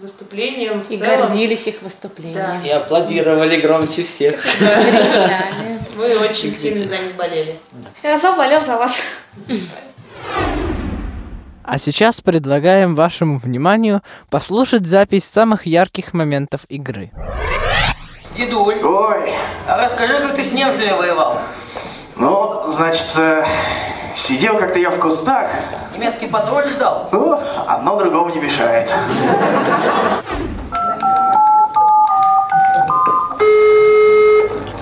выступлением 0.00 0.82
в 0.82 0.90
И 0.90 0.96
целом. 0.96 1.28
гордились 1.28 1.66
их 1.66 1.82
выступлением. 1.82 2.62
И 2.64 2.68
аплодировали 2.70 3.60
громче 3.60 4.04
всех. 4.04 4.44
Мы 5.96 6.16
очень 6.18 6.52
сильно 6.54 6.86
за 6.86 6.98
них 6.98 7.16
болели. 7.16 7.58
Я 8.02 8.18
заболел 8.18 8.60
за 8.60 8.76
вас. 8.76 8.92
А 11.64 11.78
сейчас 11.78 12.20
предлагаем 12.20 12.94
вашему 12.94 13.38
вниманию 13.38 14.02
послушать 14.30 14.86
запись 14.86 15.24
самых 15.24 15.66
ярких 15.66 16.14
моментов 16.14 16.62
игры. 16.68 17.10
Дедуль, 18.36 18.78
Ой, 18.82 19.32
а 19.66 19.76
расскажи, 19.82 20.14
как 20.20 20.34
ты 20.36 20.42
с 20.44 20.52
немцами 20.52 20.92
воевал? 20.92 21.40
ну, 22.16 22.70
значит, 22.70 23.08
э, 23.18 23.44
сидел 24.18 24.58
как-то 24.58 24.78
я 24.78 24.90
в 24.90 24.98
кустах. 24.98 25.48
Немецкий 25.94 26.26
патруль 26.26 26.66
ждал? 26.66 27.08
Ну, 27.12 27.40
одно 27.66 27.96
другому 27.96 28.30
не 28.30 28.40
мешает. 28.40 28.92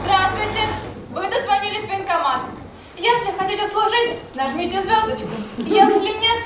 Здравствуйте! 0.02 0.62
Вы 1.10 1.22
дозвонились 1.28 1.84
в 1.84 1.88
военкомат. 1.88 2.42
Если 2.96 3.32
хотите 3.38 3.66
служить, 3.66 4.18
нажмите 4.34 4.80
звездочку. 4.82 5.28
Если 5.58 6.18
нет, 6.18 6.44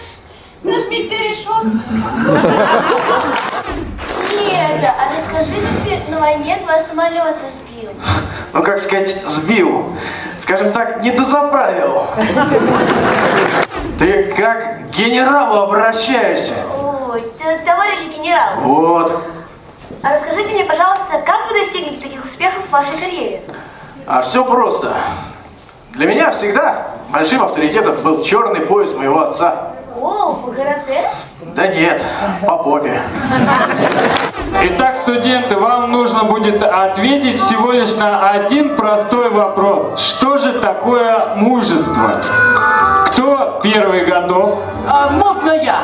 нажмите 0.63 1.17
решетку. 1.19 1.69
Нет, 4.31 4.85
а 4.85 5.15
расскажи, 5.17 5.55
как 5.61 5.85
ты 5.85 6.11
на 6.11 6.21
войне 6.21 6.59
два 6.65 6.81
самолета 6.81 7.37
сбил. 7.57 7.91
Ну, 8.53 8.63
как 8.63 8.79
сказать, 8.79 9.15
сбил. 9.27 9.93
Скажем 10.41 10.73
так, 10.73 11.03
не 11.03 11.11
дозаправил. 11.13 12.07
Ты 13.99 14.33
как 14.37 14.87
к 14.91 14.91
генералу 14.97 15.63
обращаешься. 15.63 16.55
Ой, 17.11 17.21
т- 17.39 17.59
товарищ 17.65 17.99
генерал, 18.17 18.55
Вот. 18.61 19.23
а 20.03 20.13
расскажите 20.15 20.55
мне, 20.55 20.65
пожалуйста, 20.65 21.21
как 21.27 21.49
вы 21.51 21.59
достигли 21.59 21.97
таких 21.97 22.25
успехов 22.25 22.65
в 22.67 22.71
вашей 22.71 22.97
карьере? 22.99 23.43
А 24.07 24.23
все 24.23 24.45
просто. 24.45 24.97
Для 25.93 26.07
меня 26.07 26.31
всегда 26.31 26.93
большим 27.11 27.43
авторитетом 27.43 27.97
был 27.97 28.23
черный 28.23 28.61
пояс 28.63 28.93
моего 28.93 29.21
отца. 29.21 29.70
О, 30.01 30.33
по 30.35 30.53
карате? 30.53 31.07
Да 31.55 31.67
нет, 31.67 32.03
по 32.47 32.57
попе. 32.57 33.03
Итак, 34.63 34.97
студенты, 35.03 35.57
вам 35.57 35.93
нужно 35.93 36.25
будет 36.25 36.63
ответить 36.63 37.41
всего 37.43 37.73
лишь 37.73 37.95
на 37.97 38.31
один 38.31 38.77
простой 38.77 39.29
вопрос. 39.29 40.01
Что 40.01 40.39
же 40.39 40.55
такое 40.55 41.35
мужество? 41.37 42.13
Кто 43.09 43.61
первый 43.63 44.07
готов? 44.07 44.61
А, 44.89 45.11
можно 45.11 45.51
я? 45.51 45.77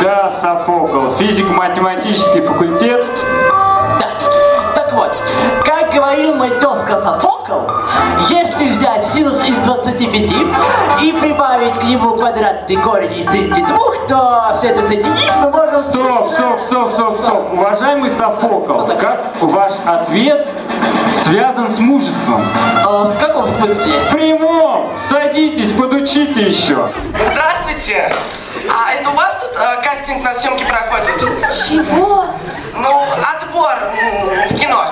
Да, 0.00 0.30
Софокл, 0.30 1.10
физико-математический 1.18 2.40
факультет. 2.40 3.04
Так 4.74 4.92
вот, 4.94 5.14
как 5.92 6.00
говорил 6.00 6.34
мой 6.34 6.50
тезка 6.50 7.02
Софокл, 7.02 7.70
если 8.28 8.68
взять 8.68 9.04
синус 9.04 9.42
из 9.44 9.58
25 9.58 10.32
и 11.02 11.12
прибавить 11.12 11.78
к 11.78 11.84
нему 11.84 12.14
квадратный 12.14 12.76
корень 12.76 13.18
из 13.18 13.26
32, 13.26 13.78
то 14.08 14.52
все 14.54 14.68
это 14.68 14.82
соединив, 14.82 15.36
мы 15.40 15.50
можем... 15.50 15.82
Стоп, 15.82 16.32
стоп, 16.32 16.60
стоп, 16.66 16.92
стоп, 16.94 17.20
стоп. 17.20 17.52
Уважаемый 17.52 18.10
Софокл, 18.10 18.86
как 18.98 19.26
ваш 19.40 19.72
ответ 19.84 20.48
связан 21.24 21.70
с 21.70 21.78
мужеством? 21.78 22.44
в 22.84 23.18
каком 23.18 23.46
смысле? 23.46 23.74
В 24.08 24.12
прямом! 24.12 24.90
Садитесь, 25.08 25.72
подучите 25.72 26.46
еще. 26.46 26.88
Здравствуйте! 27.32 28.12
А 28.70 28.92
это 28.92 29.10
у 29.10 29.14
вас 29.14 29.36
тут 29.40 29.56
э, 29.56 29.82
кастинг 29.82 30.22
на 30.22 30.34
съемки 30.34 30.64
проходит? 30.64 31.18
Чего? 31.50 32.26
Ну, 32.74 33.02
отбор 33.34 33.76
в 34.50 34.54
кино. 34.54 34.84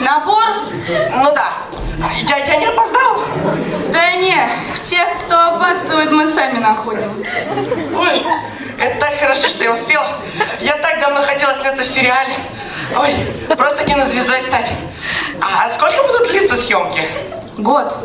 Набор? 0.00 0.46
Ну 0.88 1.32
да. 1.34 1.52
Я, 2.28 2.36
я 2.38 2.56
не 2.56 2.66
опоздал? 2.66 3.22
Да 3.92 4.12
не, 4.12 4.48
тех, 4.84 5.08
кто 5.26 5.36
опаздывает, 5.54 6.10
мы 6.12 6.26
сами 6.26 6.58
находим. 6.58 7.24
Ой, 7.96 8.26
это 8.78 9.00
так 9.00 9.20
хорошо, 9.20 9.48
что 9.48 9.64
я 9.64 9.72
успел. 9.72 10.02
Я 10.60 10.76
так 10.76 11.00
давно 11.00 11.22
хотела 11.22 11.54
сняться 11.54 11.82
в 11.82 11.86
сериале. 11.86 12.34
Ой, 12.96 13.56
просто 13.56 13.84
кинозвездой 13.84 14.42
стать. 14.42 14.70
А 15.40 15.68
сколько 15.70 16.02
будут 16.04 16.28
длиться 16.28 16.56
съемки? 16.56 17.02
Год. 17.58 17.98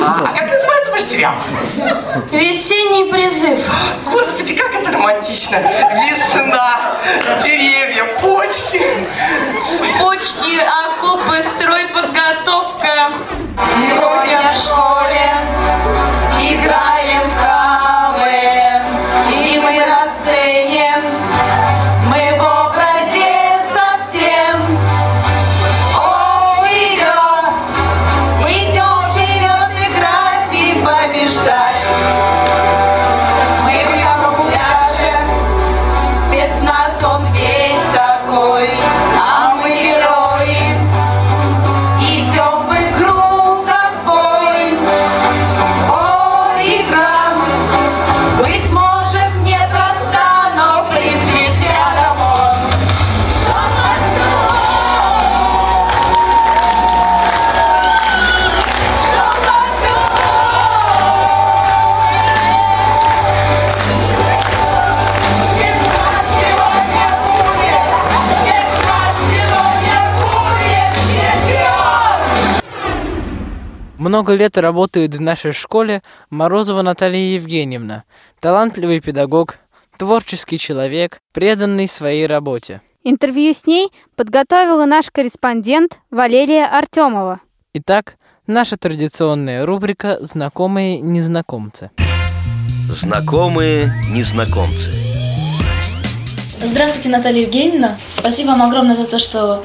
А, 0.00 0.22
а 0.24 0.34
как 0.34 0.50
называется 0.50 0.90
ваш 0.90 1.02
сериал? 1.02 1.34
Весенний 2.32 3.04
призыв. 3.04 3.58
Господи, 4.06 4.56
как 4.56 4.74
это 4.74 4.92
романтично. 4.92 5.56
Весна, 5.56 6.96
деревья, 7.42 8.04
почки. 8.18 8.82
Почки, 10.00 10.58
окопы, 10.88 11.42
стройподготовка. 11.42 13.12
Сегодня 13.76 14.40
в 14.40 14.58
школе 14.58 15.32
играем 16.40 16.95
Много 74.16 74.32
лет 74.32 74.56
работает 74.56 75.14
в 75.14 75.20
нашей 75.20 75.52
школе 75.52 76.00
Морозова 76.30 76.80
Наталья 76.80 77.34
Евгеньевна, 77.34 78.04
талантливый 78.40 79.00
педагог, 79.00 79.58
творческий 79.98 80.58
человек, 80.58 81.20
преданный 81.34 81.86
своей 81.86 82.26
работе. 82.26 82.80
Интервью 83.04 83.52
с 83.52 83.66
ней 83.66 83.90
подготовила 84.14 84.86
наш 84.86 85.10
корреспондент 85.10 85.98
Валерия 86.10 86.64
Артемова. 86.64 87.40
Итак, 87.74 88.16
наша 88.46 88.78
традиционная 88.78 89.66
рубрика 89.66 90.16
«Знакомые 90.22 90.98
незнакомцы». 90.98 91.90
Знакомые 92.88 93.92
незнакомцы. 94.08 94.92
Здравствуйте, 96.64 97.10
Наталья 97.10 97.42
Евгеньевна. 97.42 97.98
Спасибо 98.08 98.46
вам 98.48 98.62
огромное 98.62 98.96
за 98.96 99.04
то, 99.04 99.18
что 99.18 99.62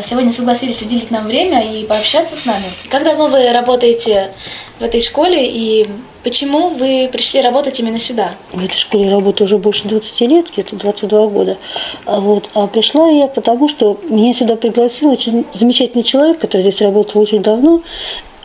сегодня 0.00 0.32
согласились 0.32 0.80
уделить 0.82 1.10
нам 1.10 1.26
время 1.26 1.62
и 1.62 1.84
пообщаться 1.84 2.36
с 2.36 2.44
нами. 2.44 2.64
Как 2.88 3.04
давно 3.04 3.28
вы 3.28 3.52
работаете 3.52 4.30
в 4.78 4.82
этой 4.82 5.02
школе 5.02 5.46
и 5.46 5.88
почему 6.22 6.70
вы 6.70 7.08
пришли 7.12 7.40
работать 7.40 7.78
именно 7.80 7.98
сюда? 7.98 8.34
В 8.52 8.64
этой 8.64 8.78
школе 8.78 9.06
я 9.06 9.10
работаю 9.10 9.46
уже 9.46 9.58
больше 9.58 9.88
20 9.88 10.20
лет, 10.22 10.46
где-то 10.52 10.76
22 10.76 11.26
года. 11.26 11.58
А, 12.06 12.20
вот, 12.20 12.48
а 12.54 12.66
пришла 12.66 13.08
я 13.10 13.26
потому, 13.26 13.68
что 13.68 14.00
меня 14.08 14.32
сюда 14.34 14.56
пригласил 14.56 15.10
очень 15.10 15.44
замечательный 15.52 16.04
человек, 16.04 16.38
который 16.38 16.62
здесь 16.62 16.80
работал 16.80 17.20
очень 17.20 17.42
давно, 17.42 17.82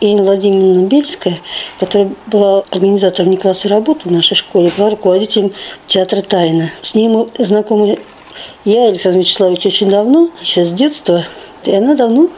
Ирина 0.00 0.22
Владимировна 0.22 0.86
Бельская, 0.86 1.40
которая 1.80 2.10
была 2.26 2.62
организатором 2.70 3.30
неклассной 3.30 3.70
работы 3.70 4.08
в 4.08 4.12
нашей 4.12 4.36
школе, 4.36 4.72
была 4.76 4.90
руководителем 4.90 5.52
театра 5.86 6.22
«Тайна». 6.22 6.70
С 6.82 6.94
ней 6.94 7.08
мы 7.08 7.28
знакомы 7.38 7.98
я, 8.64 8.88
Александр 8.88 9.18
Вячеславович, 9.18 9.66
очень 9.66 9.88
давно, 9.88 10.30
еще 10.40 10.64
с 10.64 10.70
детства. 10.70 11.24
И 11.64 11.72
она 11.72 11.94
давно 11.94 12.28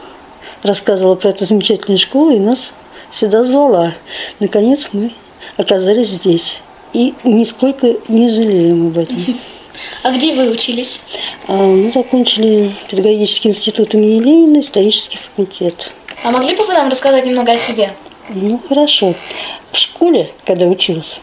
рассказывала 0.63 1.15
про 1.15 1.29
эту 1.29 1.45
замечательную 1.45 1.99
школу 1.99 2.31
и 2.31 2.39
нас 2.39 2.71
сюда 3.13 3.43
звала. 3.43 3.93
Наконец 4.39 4.89
мы 4.93 5.11
оказались 5.57 6.09
здесь. 6.09 6.57
И 6.93 7.13
нисколько 7.23 7.95
не 8.07 8.29
жалеем 8.29 8.87
об 8.87 8.97
этом. 8.97 9.25
А 10.03 10.11
где 10.11 10.33
вы 10.35 10.51
учились? 10.51 10.99
А, 11.47 11.53
Мы 11.53 11.91
закончили 11.91 12.71
педагогический 12.89 13.49
институт 13.49 13.93
имени 13.93 14.19
Ленина, 14.19 14.59
исторический 14.59 15.17
факультет. 15.17 15.91
А 16.23 16.31
могли 16.31 16.55
бы 16.55 16.65
вы 16.65 16.73
нам 16.73 16.89
рассказать 16.89 17.25
немного 17.25 17.53
о 17.53 17.57
себе? 17.57 17.93
Ну, 18.29 18.59
хорошо. 18.67 19.15
В 19.71 19.77
школе, 19.77 20.33
когда 20.45 20.65
училась, 20.65 21.19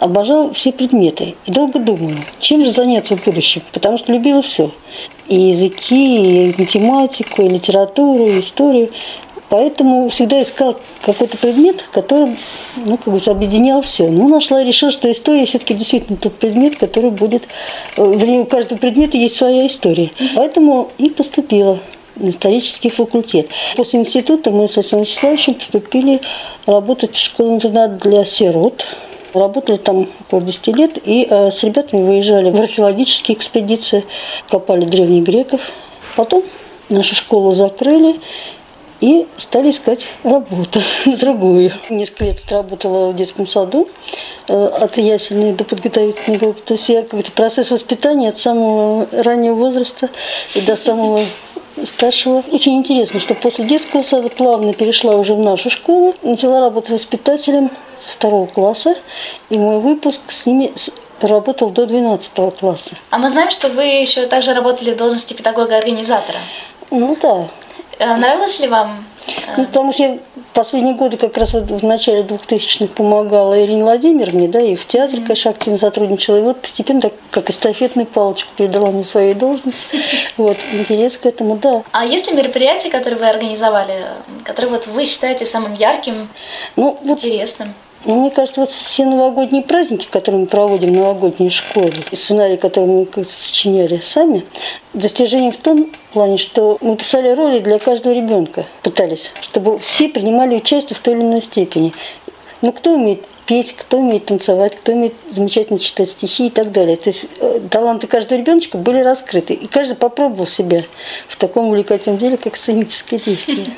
обожала 0.00 0.52
все 0.52 0.72
предметы 0.72 1.34
и 1.46 1.52
долго 1.52 1.78
думала, 1.78 2.16
чем 2.40 2.64
же 2.64 2.72
заняться 2.72 3.16
в 3.16 3.24
будущем, 3.24 3.62
потому 3.72 3.98
что 3.98 4.12
любила 4.12 4.42
все. 4.42 4.70
И 5.28 5.36
языки, 5.36 6.50
и 6.50 6.54
математику, 6.58 7.42
и 7.42 7.48
литературу, 7.48 8.26
и 8.26 8.40
историю. 8.40 8.90
Поэтому 9.48 10.08
всегда 10.08 10.42
искала 10.42 10.76
какой-то 11.02 11.36
предмет, 11.36 11.84
который 11.92 12.36
ну, 12.76 12.96
как 12.96 13.12
бы 13.12 13.20
объединял 13.26 13.82
все. 13.82 14.08
Ну, 14.08 14.28
нашла 14.28 14.62
и 14.62 14.66
решила, 14.66 14.92
что 14.92 15.10
история 15.10 15.44
все-таки 15.44 15.74
действительно 15.74 16.16
тот 16.16 16.34
предмет, 16.34 16.78
который 16.78 17.10
будет... 17.10 17.44
э, 17.96 18.14
Вернее, 18.16 18.40
у 18.40 18.44
каждого 18.46 18.78
предмета 18.78 19.16
есть 19.16 19.36
своя 19.36 19.66
история. 19.66 20.10
Поэтому 20.36 20.90
и 20.98 21.10
поступила 21.10 21.80
на 22.16 22.30
исторический 22.30 22.90
факультет. 22.90 23.48
После 23.76 24.00
института 24.00 24.50
мы 24.50 24.68
с 24.68 24.76
Александром 24.76 25.02
Вячеславовичем 25.02 25.54
поступили 25.54 26.20
работать 26.66 27.16
в 27.16 27.22
школу-интернат 27.22 27.98
для 27.98 28.24
сирот. 28.24 28.86
Работали 29.34 29.76
там 29.76 30.08
около 30.20 30.40
10 30.42 30.66
лет 30.68 30.98
и 31.04 31.26
э, 31.28 31.50
с 31.50 31.62
ребятами 31.62 32.02
выезжали 32.02 32.50
в 32.50 32.56
археологические 32.56 33.36
экспедиции, 33.36 34.04
копали 34.48 34.84
древних 34.84 35.24
греков. 35.24 35.60
Потом 36.16 36.42
нашу 36.88 37.14
школу 37.14 37.54
закрыли 37.54 38.20
и 39.00 39.26
стали 39.38 39.70
искать 39.70 40.06
работу, 40.24 40.80
другую. 41.06 41.72
Несколько 41.88 42.26
лет 42.26 42.38
отработала 42.44 43.10
в 43.10 43.16
детском 43.16 43.46
саду 43.46 43.88
э, 44.48 44.66
от 44.66 44.98
ясельной 44.98 45.52
до 45.52 45.64
подготовительной 45.64 46.38
группы. 46.38 46.60
То 46.64 46.74
есть 46.74 46.88
я 46.88 47.02
какой-то 47.02 47.32
процесс 47.32 47.70
воспитания 47.70 48.28
от 48.28 48.38
самого 48.38 49.06
раннего 49.12 49.54
возраста 49.54 50.10
и 50.54 50.60
до 50.60 50.76
самого 50.76 51.20
старшего. 51.86 52.42
Очень 52.50 52.78
интересно, 52.78 53.20
что 53.20 53.34
после 53.34 53.64
детского 53.64 54.02
сада 54.02 54.28
плавно 54.28 54.72
перешла 54.72 55.16
уже 55.16 55.34
в 55.34 55.40
нашу 55.40 55.70
школу, 55.70 56.14
начала 56.22 56.60
работать 56.60 56.90
воспитателем 56.90 57.70
с 58.00 58.08
второго 58.10 58.46
класса, 58.46 58.94
и 59.50 59.58
мой 59.58 59.78
выпуск 59.80 60.20
с 60.28 60.46
ними 60.46 60.72
проработал 61.20 61.70
до 61.70 61.86
12 61.86 62.32
класса. 62.58 62.96
А 63.10 63.18
мы 63.18 63.28
знаем, 63.30 63.50
что 63.50 63.68
вы 63.68 63.84
еще 63.84 64.26
также 64.26 64.54
работали 64.54 64.92
в 64.92 64.96
должности 64.96 65.34
педагога-организатора. 65.34 66.38
Ну 66.90 67.16
да. 67.20 67.48
Э, 67.98 68.16
Нравилось 68.16 68.58
ли 68.60 68.68
вам? 68.68 69.04
Ну, 69.56 69.66
потому 69.66 69.92
что 69.92 70.02
я 70.02 70.18
последние 70.52 70.94
годы 70.94 71.16
как 71.16 71.36
раз 71.36 71.52
вот 71.52 71.70
в 71.70 71.84
начале 71.84 72.22
2000-х 72.22 72.94
помогала 72.94 73.62
Ирине 73.62 73.82
Владимировне, 73.82 74.48
да, 74.48 74.60
и 74.60 74.74
в 74.74 74.86
театре, 74.86 75.22
конечно, 75.22 75.50
активно 75.50 75.78
сотрудничала. 75.78 76.38
И 76.38 76.42
вот 76.42 76.60
постепенно, 76.60 77.00
так, 77.00 77.12
как 77.30 77.50
эстафетную 77.50 78.06
палочку 78.06 78.50
передала 78.56 78.90
мне 78.90 79.04
своей 79.04 79.34
должности. 79.34 79.86
Вот, 80.36 80.56
интерес 80.72 81.16
к 81.16 81.26
этому, 81.26 81.56
да. 81.56 81.82
А 81.92 82.04
есть 82.04 82.30
ли 82.30 82.36
мероприятия, 82.36 82.90
которые 82.90 83.18
вы 83.18 83.28
организовали, 83.28 84.06
которые 84.44 84.70
вот 84.70 84.86
вы 84.86 85.06
считаете 85.06 85.44
самым 85.44 85.74
ярким, 85.74 86.28
ну, 86.76 86.98
интересным? 87.02 87.74
Ну, 88.06 88.20
мне 88.20 88.30
кажется, 88.30 88.62
вот 88.62 88.70
все 88.70 89.04
новогодние 89.04 89.62
праздники, 89.62 90.08
которые 90.10 90.42
мы 90.42 90.46
проводим 90.46 90.90
в 90.90 90.96
новогодней 90.96 91.50
школе, 91.50 92.02
и 92.10 92.16
сценарии, 92.16 92.56
которые 92.56 92.90
мы 92.90 93.04
как-то 93.04 93.32
сочиняли 93.32 94.00
сами, 94.02 94.46
достижение 94.94 95.52
в 95.52 95.58
том 95.58 95.90
плане, 96.14 96.38
что 96.38 96.78
мы 96.80 96.96
писали 96.96 97.28
роли 97.34 97.58
для 97.58 97.78
каждого 97.78 98.14
ребенка, 98.14 98.64
пытались, 98.82 99.32
чтобы 99.42 99.78
все 99.78 100.08
принимали 100.08 100.56
участие 100.56 100.96
в 100.96 101.00
той 101.00 101.14
или 101.14 101.20
иной 101.20 101.42
степени. 101.42 101.92
Ну, 102.62 102.72
кто 102.72 102.94
умеет 102.94 103.26
петь, 103.50 103.74
кто 103.76 103.98
умеет 103.98 104.26
танцевать, 104.26 104.76
кто 104.76 104.92
умеет 104.92 105.14
замечательно 105.28 105.78
читать 105.78 106.10
стихи 106.10 106.46
и 106.46 106.50
так 106.50 106.72
далее. 106.72 106.96
То 106.96 107.10
есть 107.10 107.26
э, 107.40 107.60
таланты 107.70 108.06
каждого 108.06 108.38
ребеночка 108.38 108.78
были 108.78 109.00
раскрыты, 109.00 109.54
и 109.54 109.66
каждый 109.66 109.96
попробовал 109.96 110.46
себя 110.46 110.84
в 111.28 111.36
таком 111.36 111.66
увлекательном 111.68 112.18
деле, 112.18 112.36
как 112.36 112.56
сценическое 112.56 113.20
действие. 113.20 113.66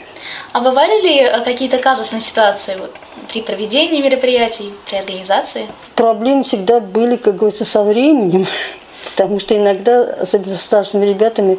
А 0.52 0.61
бывали 0.61 1.02
ли 1.02 1.18
э, 1.20 1.40
какие-то 1.40 1.78
казусные 1.78 2.20
ситуации 2.20 2.76
вот, 2.78 2.94
при 3.28 3.42
проведении 3.42 4.00
мероприятий, 4.00 4.72
при 4.87 4.96
организации? 4.96 5.66
Проблемы 5.94 6.44
всегда 6.44 6.80
были, 6.80 7.16
как 7.16 7.37
говорится, 7.37 7.64
со 7.64 7.82
временем, 7.82 8.46
потому 9.11 9.40
что 9.40 9.56
иногда, 9.56 10.02
особенно 10.20 10.56
с 10.56 10.62
старшими 10.62 11.04
ребятами, 11.04 11.58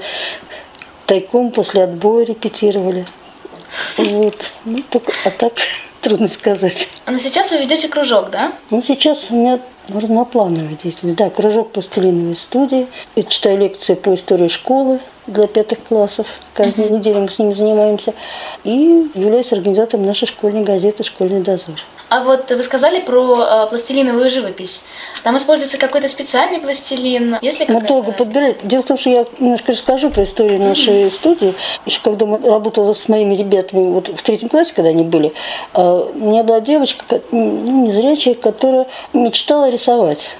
тайком 1.05 1.51
после 1.51 1.83
отбоя 1.83 2.25
репетировали. 2.25 3.05
Вот. 3.97 4.51
Ну, 4.65 4.83
только, 4.89 5.11
а 5.25 5.31
так 5.31 5.53
трудно 6.01 6.27
сказать. 6.27 6.89
Но 7.05 7.17
сейчас 7.17 7.51
вы 7.51 7.57
ведете 7.57 7.87
кружок, 7.87 8.29
да? 8.29 8.53
Ну, 8.69 8.81
сейчас 8.81 9.31
у 9.31 9.35
меня 9.35 9.59
разноплановая 9.89 10.77
деятельность. 10.81 11.17
Да, 11.17 11.29
кружок 11.29 11.71
пластилиновой 11.71 12.35
студии. 12.35 12.87
Я 13.15 13.23
читаю 13.23 13.57
лекции 13.57 13.95
по 13.95 14.13
истории 14.13 14.47
школы 14.47 14.99
для 15.27 15.47
пятых 15.47 15.79
классов. 15.87 16.27
Каждую 16.53 16.91
неделю 16.91 17.21
мы 17.21 17.29
с 17.29 17.39
ними 17.39 17.53
занимаемся. 17.53 18.13
И 18.63 19.07
являюсь 19.13 19.51
организатором 19.51 20.05
нашей 20.05 20.27
школьной 20.27 20.63
газеты 20.63 21.03
«Школьный 21.03 21.41
дозор». 21.41 21.75
А 22.13 22.19
вот 22.23 22.51
вы 22.51 22.61
сказали 22.61 22.99
про 22.99 23.39
э, 23.41 23.67
пластилиновую 23.69 24.29
живопись. 24.29 24.83
Там 25.23 25.35
используется 25.35 25.79
какой-то 25.79 26.07
специальный 26.07 26.59
пластилин. 26.59 27.37
Есть 27.41 27.59
ли 27.59 27.65
Мы 27.67 27.81
долго 27.81 28.11
подбирали. 28.11 28.55
Дело 28.61 28.83
в 28.83 28.85
том, 28.85 28.99
что 28.99 29.09
я 29.09 29.25
немножко 29.39 29.71
расскажу 29.71 30.11
про 30.11 30.23
историю 30.23 30.59
нашей 30.59 31.09
студии. 31.09 31.55
Еще 31.87 31.99
когда 32.03 32.27
мы 32.27 32.37
работала 32.37 32.93
с 32.93 33.09
моими 33.09 33.33
ребятами 33.33 33.89
вот 33.89 34.09
в 34.09 34.21
третьем 34.21 34.49
классе, 34.49 34.73
когда 34.75 34.89
они 34.89 35.03
были, 35.03 35.33
а, 35.73 36.07
у 36.13 36.19
меня 36.19 36.43
была 36.43 36.61
девочка, 36.61 37.19
ну, 37.31 37.87
незрячая, 37.87 38.35
которая 38.35 38.85
мечтала 39.13 39.71
рисовать. 39.71 40.37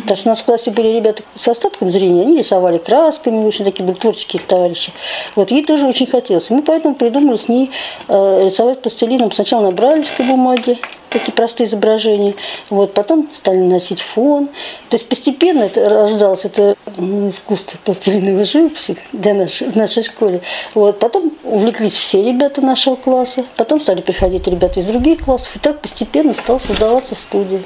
Потому 0.00 0.16
что 0.16 0.28
у 0.28 0.32
нас 0.32 0.40
в 0.40 0.44
классе 0.44 0.70
были 0.70 0.88
ребята 0.88 1.22
с 1.36 1.46
остатком 1.48 1.90
зрения, 1.90 2.22
они 2.22 2.38
рисовали 2.38 2.78
красками, 2.78 3.44
очень 3.44 3.64
такие 3.64 3.84
были 3.84 3.96
творческие 3.96 4.40
товарищи. 4.46 4.92
Вот 5.36 5.50
ей 5.50 5.64
тоже 5.64 5.86
очень 5.86 6.06
хотелось. 6.06 6.50
Мы 6.50 6.62
поэтому 6.62 6.94
придумали 6.94 7.36
с 7.36 7.48
ней 7.48 7.70
э, 8.08 8.42
рисовать 8.44 8.80
пластилином 8.80 9.32
сначала 9.32 9.66
на 9.66 9.72
брайлевской 9.72 10.24
бумаге, 10.24 10.78
такие 11.10 11.32
простые 11.32 11.68
изображения. 11.68 12.34
Вот, 12.70 12.94
потом 12.94 13.28
стали 13.34 13.58
носить 13.58 14.00
фон. 14.00 14.48
То 14.88 14.96
есть 14.96 15.08
постепенно 15.08 15.64
это 15.64 15.88
рождалось 15.88 16.44
это 16.44 16.74
искусство 17.28 17.78
пластилиновой 17.84 18.44
живописи 18.44 18.96
для 19.12 19.34
нашей, 19.34 19.70
в 19.70 19.76
нашей 19.76 20.04
школе. 20.04 20.40
Вот, 20.74 20.98
потом 20.98 21.32
увлеклись 21.44 21.94
все 21.94 22.22
ребята 22.22 22.60
нашего 22.60 22.96
класса, 22.96 23.44
потом 23.56 23.80
стали 23.80 24.00
приходить 24.00 24.46
ребята 24.46 24.80
из 24.80 24.86
других 24.86 25.24
классов, 25.24 25.54
и 25.56 25.58
так 25.58 25.80
постепенно 25.80 26.32
стала 26.32 26.58
создаваться 26.58 27.14
студия, 27.14 27.62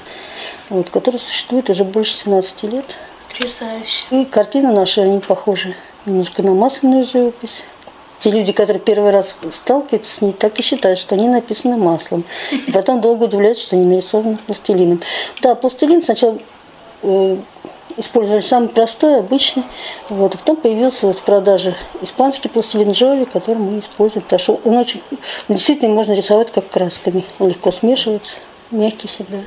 вот, 0.68 0.90
которая 0.90 1.20
существует 1.20 1.70
уже 1.70 1.84
больше 1.84 2.14
17 2.14 2.62
лет. 2.64 2.84
Потрясающе. 3.28 4.04
И 4.10 4.24
картины 4.24 4.72
наши, 4.72 5.00
они 5.00 5.20
похожи 5.20 5.74
немножко 6.06 6.42
на 6.42 6.52
масляную 6.52 7.04
живопись. 7.04 7.62
Те 8.20 8.30
люди, 8.30 8.52
которые 8.52 8.80
первый 8.80 9.10
раз 9.10 9.36
сталкиваются 9.52 10.16
с 10.16 10.20
ней, 10.22 10.32
так 10.32 10.58
и 10.58 10.62
считают, 10.62 10.98
что 10.98 11.14
они 11.14 11.28
написаны 11.28 11.76
маслом. 11.76 12.24
И 12.50 12.72
потом 12.72 13.00
долго 13.00 13.24
удивляются, 13.24 13.66
что 13.66 13.76
они 13.76 13.84
нарисованы 13.84 14.38
пластилином. 14.46 15.02
Да, 15.42 15.54
пластилин 15.54 16.02
сначала 16.02 16.38
э, 17.02 17.36
использовали 17.96 18.40
самый 18.40 18.68
простой, 18.68 19.18
обычный. 19.18 19.64
Вот. 20.08 20.34
А 20.34 20.38
потом 20.38 20.56
появился 20.56 21.06
вот 21.06 21.18
в 21.18 21.22
продаже 21.22 21.74
испанский 22.00 22.48
пластилин 22.48 22.92
Джоли, 22.92 23.24
который 23.24 23.58
мы 23.58 23.80
используем. 23.80 24.22
Потому 24.22 24.40
что 24.40 24.60
он 24.64 24.76
очень, 24.76 25.02
действительно 25.48 25.94
можно 25.94 26.12
рисовать 26.12 26.50
как 26.50 26.68
красками. 26.70 27.24
Он 27.38 27.48
легко 27.48 27.70
смешивается, 27.70 28.32
мягкий 28.70 29.08
всегда. 29.08 29.38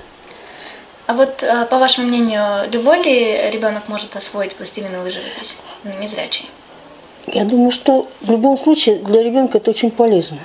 А 1.10 1.16
вот, 1.16 1.42
э, 1.42 1.66
по 1.66 1.80
вашему 1.80 2.06
мнению, 2.06 2.70
любой 2.72 3.02
ли 3.02 3.50
ребенок 3.50 3.90
может 3.90 4.16
освоить 4.16 4.54
пластилиновую 4.54 5.10
живопись? 5.10 5.58
Ну, 5.84 5.90
незрячий. 6.00 6.48
Я 7.26 7.46
думаю, 7.46 7.72
что 7.72 8.08
в 8.22 8.30
любом 8.30 8.60
случае 8.60 8.98
для 8.98 9.24
ребенка 9.24 9.58
это 9.58 9.72
очень 9.72 9.90
полезно. 9.90 10.38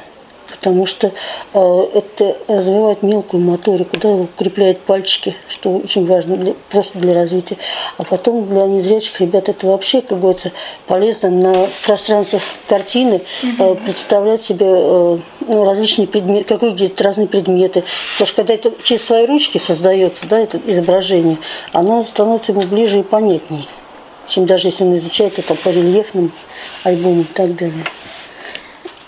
Потому 0.49 0.87
что 0.87 1.13
э, 1.55 1.87
это 1.95 2.37
развивает 2.49 3.03
мелкую 3.03 3.43
моторику, 3.43 3.97
да, 3.97 4.09
укрепляет 4.09 4.81
пальчики, 4.81 5.35
что 5.49 5.77
очень 5.77 6.07
важно 6.07 6.37
для, 6.37 6.55
просто 6.71 6.99
для 6.99 7.15
развития. 7.15 7.57
А 7.97 8.05
потом 8.05 8.47
для 8.49 8.67
незрячих 8.67 9.21
ребят 9.21 9.49
это 9.49 9.67
вообще, 9.67 10.01
как 10.01 10.21
говорится, 10.21 10.53
полезно 10.87 11.31
на 11.31 11.69
пространствах 11.85 12.43
картины 12.69 13.23
э, 13.43 13.75
представлять 13.85 14.45
себе 14.45 14.67
э, 14.69 15.19
ну, 15.49 15.65
различные 15.65 16.07
предметы, 16.07 16.45
как 16.45 16.63
выглядят 16.63 17.01
разные 17.01 17.27
предметы. 17.27 17.85
Потому 18.13 18.27
что 18.27 18.37
когда 18.37 18.55
это 18.55 18.73
через 18.83 19.05
свои 19.05 19.27
ручки 19.27 19.59
создается, 19.59 20.27
да, 20.29 20.39
это 20.39 20.61
изображение, 20.67 21.39
оно 21.73 22.05
становится 22.05 22.53
ему 22.53 22.63
ближе 22.63 23.01
и 23.01 23.03
понятнее, 23.03 23.65
чем 24.29 24.47
даже 24.47 24.69
если 24.69 24.85
он 24.85 24.97
изучает 24.97 25.39
это 25.39 25.55
по 25.55 25.69
рельефным 25.71 26.33
альбомам 26.83 27.23
и 27.23 27.25
так 27.25 27.57
далее. 27.57 27.85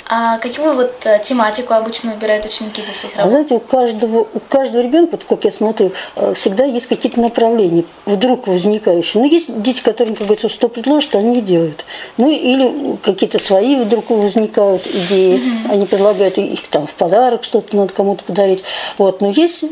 А 0.09 0.39
какую 0.39 0.75
вот 0.75 0.95
э, 1.05 1.21
тематику 1.25 1.75
обычно 1.75 2.13
выбирают 2.13 2.47
ученики 2.47 2.81
для 2.81 2.95
своих 2.95 3.17
работ? 3.17 3.31
знаете, 3.31 3.55
у 3.57 3.61
каждого, 3.61 4.21
у 4.33 4.41
каждого 4.49 4.83
ребенка, 4.83 5.19
как 5.29 5.45
я 5.45 5.51
смотрю, 5.51 5.93
э, 6.15 6.35
всегда 6.35 6.65
есть 6.65 6.87
какие-то 6.87 7.21
направления, 7.21 7.85
вдруг 8.05 8.47
возникающие. 8.47 9.21
Ну, 9.21 9.29
есть 9.29 9.47
дети, 9.63 9.83
которым, 9.83 10.15
как 10.15 10.27
говорится, 10.27 10.49
что 10.49 10.69
предложат, 10.69 11.17
они 11.17 11.39
и 11.39 11.41
делают. 11.41 11.85
Ну, 12.19 12.31
или 12.31 12.97
какие-то 12.99 13.41
свои 13.41 13.77
вдруг 13.77 14.11
возникают 14.11 14.87
идеи, 14.87 15.43
они 15.69 15.87
предлагают 15.87 16.39
их 16.39 16.65
там 16.69 16.87
в 16.87 16.93
подарок, 16.95 17.43
что-то 17.43 17.77
надо 17.77 17.93
кому-то 17.93 18.23
подарить. 18.23 18.63
Вот. 18.99 19.21
Но 19.21 19.31
есть 19.31 19.65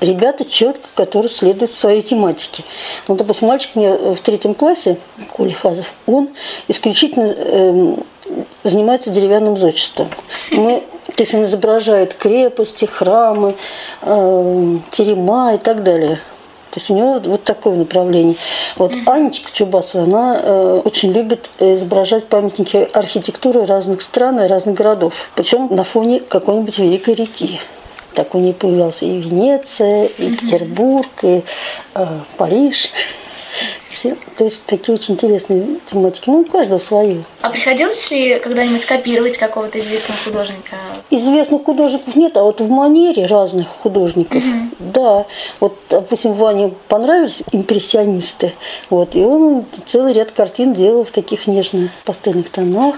ребята 0.00 0.44
четко, 0.44 0.86
которые 0.94 1.30
следуют 1.30 1.72
своей 1.72 2.02
тематике. 2.02 2.62
Ну, 3.08 3.16
допустим, 3.16 3.48
мальчик 3.48 3.74
мне 3.74 3.92
в 3.92 4.20
третьем 4.20 4.54
классе, 4.54 4.98
Коля 5.32 5.54
Хазов, 5.54 5.92
он 6.06 6.28
исключительно 6.68 7.26
эм, 7.26 8.04
занимается 8.64 9.10
деревянным 9.10 9.56
зодчеством. 9.56 10.08
Мы, 10.50 10.82
то 11.06 11.22
есть 11.22 11.34
он 11.34 11.44
изображает 11.44 12.14
крепости, 12.14 12.84
храмы, 12.84 13.54
эм, 14.02 14.82
терема 14.90 15.54
и 15.54 15.58
так 15.58 15.82
далее. 15.82 16.20
То 16.70 16.80
есть 16.80 16.90
у 16.90 16.94
него 16.94 17.18
вот 17.24 17.44
такое 17.44 17.76
направление. 17.76 18.36
Вот 18.76 18.92
Анечка 19.06 19.50
Чубасова, 19.50 20.04
она 20.04 20.40
э, 20.42 20.82
очень 20.84 21.12
любит 21.12 21.50
изображать 21.58 22.26
памятники 22.26 22.88
архитектуры 22.92 23.64
разных 23.64 24.02
стран 24.02 24.40
и 24.40 24.46
разных 24.46 24.74
городов. 24.74 25.14
Причем 25.34 25.74
на 25.74 25.82
фоне 25.82 26.20
какой-нибудь 26.20 26.78
великой 26.78 27.14
реки. 27.14 27.60
Так 28.14 28.34
у 28.34 28.38
нее 28.38 28.52
появлялся 28.52 29.06
и 29.06 29.18
Венеция, 29.18 30.06
и 30.06 30.34
Петербург, 30.36 31.08
и 31.22 31.42
э, 31.94 32.06
Париж. 32.36 32.90
Все, 33.90 34.16
то 34.36 34.44
есть 34.44 34.66
такие 34.66 34.94
очень 34.94 35.14
интересные 35.14 35.64
тематики. 35.90 36.28
Ну, 36.28 36.40
у 36.40 36.44
каждого 36.44 36.78
свое. 36.78 37.24
А 37.40 37.48
приходилось 37.48 38.10
ли 38.10 38.38
когда-нибудь 38.38 38.84
копировать 38.84 39.38
какого-то 39.38 39.78
известного 39.78 40.20
художника? 40.22 40.76
Известных 41.10 41.64
художников 41.64 42.14
нет, 42.14 42.36
а 42.36 42.42
вот 42.42 42.60
в 42.60 42.68
манере 42.68 43.24
разных 43.24 43.66
художников, 43.66 44.44
Мгм. 44.44 44.70
да. 44.78 45.24
Вот, 45.60 45.78
допустим, 45.88 46.34
Ване 46.34 46.72
понравились 46.88 47.42
импрессионисты, 47.50 48.52
вот, 48.90 49.14
и 49.14 49.20
он 49.24 49.64
целый 49.86 50.12
ряд 50.12 50.32
картин 50.32 50.74
делал 50.74 51.04
в 51.04 51.10
таких 51.10 51.46
нежных 51.46 51.90
пастельных 52.04 52.50
тонах, 52.50 52.96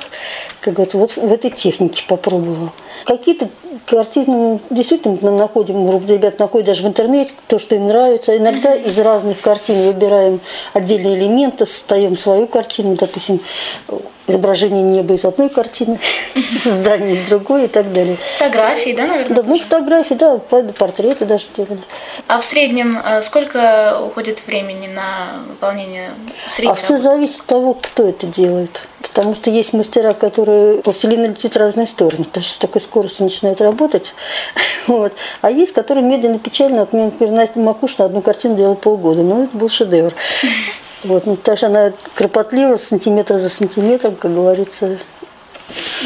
как 0.61 0.75
говорится, 0.75 0.99
вот 0.99 1.13
в 1.13 1.33
этой 1.33 1.51
технике 1.51 2.03
попробовал. 2.09 2.71
Какие-то 3.05 3.49
картины 3.87 4.61
действительно 4.71 5.17
мы 5.21 5.31
находим, 5.33 5.87
группа 5.87 6.07
ребят 6.11 6.39
находят 6.39 6.67
даже 6.67 6.83
в 6.83 6.87
интернете, 6.87 7.33
то, 7.47 7.59
что 7.59 7.75
им 7.75 7.89
нравится. 7.89 8.37
Иногда 8.37 8.75
из 8.75 8.99
разных 8.99 9.41
картин 9.41 9.87
выбираем 9.87 10.41
отдельные 10.73 11.19
элементы, 11.19 11.67
создаем 11.67 12.19
свою 12.19 12.47
картину, 12.47 12.97
допустим, 12.97 13.41
изображение 14.27 14.83
неба 14.83 15.15
из 15.15 15.25
одной 15.25 15.49
картины, 15.49 15.99
здание 16.65 17.17
из 17.23 17.29
другой 17.29 17.65
и 17.65 17.69
так 17.69 17.93
далее. 17.93 18.17
Фотографии, 18.39 18.95
да, 18.95 19.07
наверное? 19.07 19.37
Да, 19.37 19.43
ну, 19.43 19.59
фотографии, 19.59 20.15
да, 20.15 20.39
портреты 20.39 21.25
даже 21.25 21.47
делали. 21.57 21.81
А 22.27 22.41
в 22.41 22.45
среднем 22.45 22.99
э, 23.05 23.23
сколько 23.23 23.99
уходит 24.05 24.47
времени 24.47 24.87
на 24.89 25.41
выполнение 25.49 26.11
А 26.47 26.51
среднего? 26.51 26.77
все 26.77 26.99
зависит 26.99 27.41
от 27.41 27.47
того, 27.47 27.75
кто 27.75 28.09
это 28.09 28.27
делает. 28.27 28.83
Потому 29.03 29.35
что 29.35 29.51
есть 29.51 29.73
мастера, 29.73 30.13
которые 30.13 30.83
пластилин 30.83 31.25
летит 31.31 31.55
в 31.55 31.57
разные 31.59 31.87
стороны, 31.87 32.27
даже 32.33 32.49
с 32.49 32.59
такой 32.59 32.81
скоростью 32.81 33.25
начинают 33.25 33.61
работать. 33.61 34.15
Вот. 34.87 35.13
А 35.41 35.51
есть, 35.51 35.73
которые 35.73 36.05
медленно, 36.05 36.39
печально, 36.39 36.83
от 36.83 36.93
меня, 36.93 37.07
например, 37.07 37.35
Настя 37.35 37.61
Макушина 37.61 38.07
одну 38.07 38.23
картину 38.23 38.57
делала 38.57 38.75
полгода, 38.75 39.23
но 39.23 39.45
это 39.45 39.57
был 39.57 39.69
шедевр. 39.69 40.13
Вот, 41.05 41.27
ну, 41.27 41.37
что 41.37 41.67
она 41.67 41.93
кропотливо, 42.15 42.77
сантиметр 42.77 43.39
за 43.39 43.49
сантиметром, 43.49 44.17
как 44.17 44.35
говорится, 44.35 44.99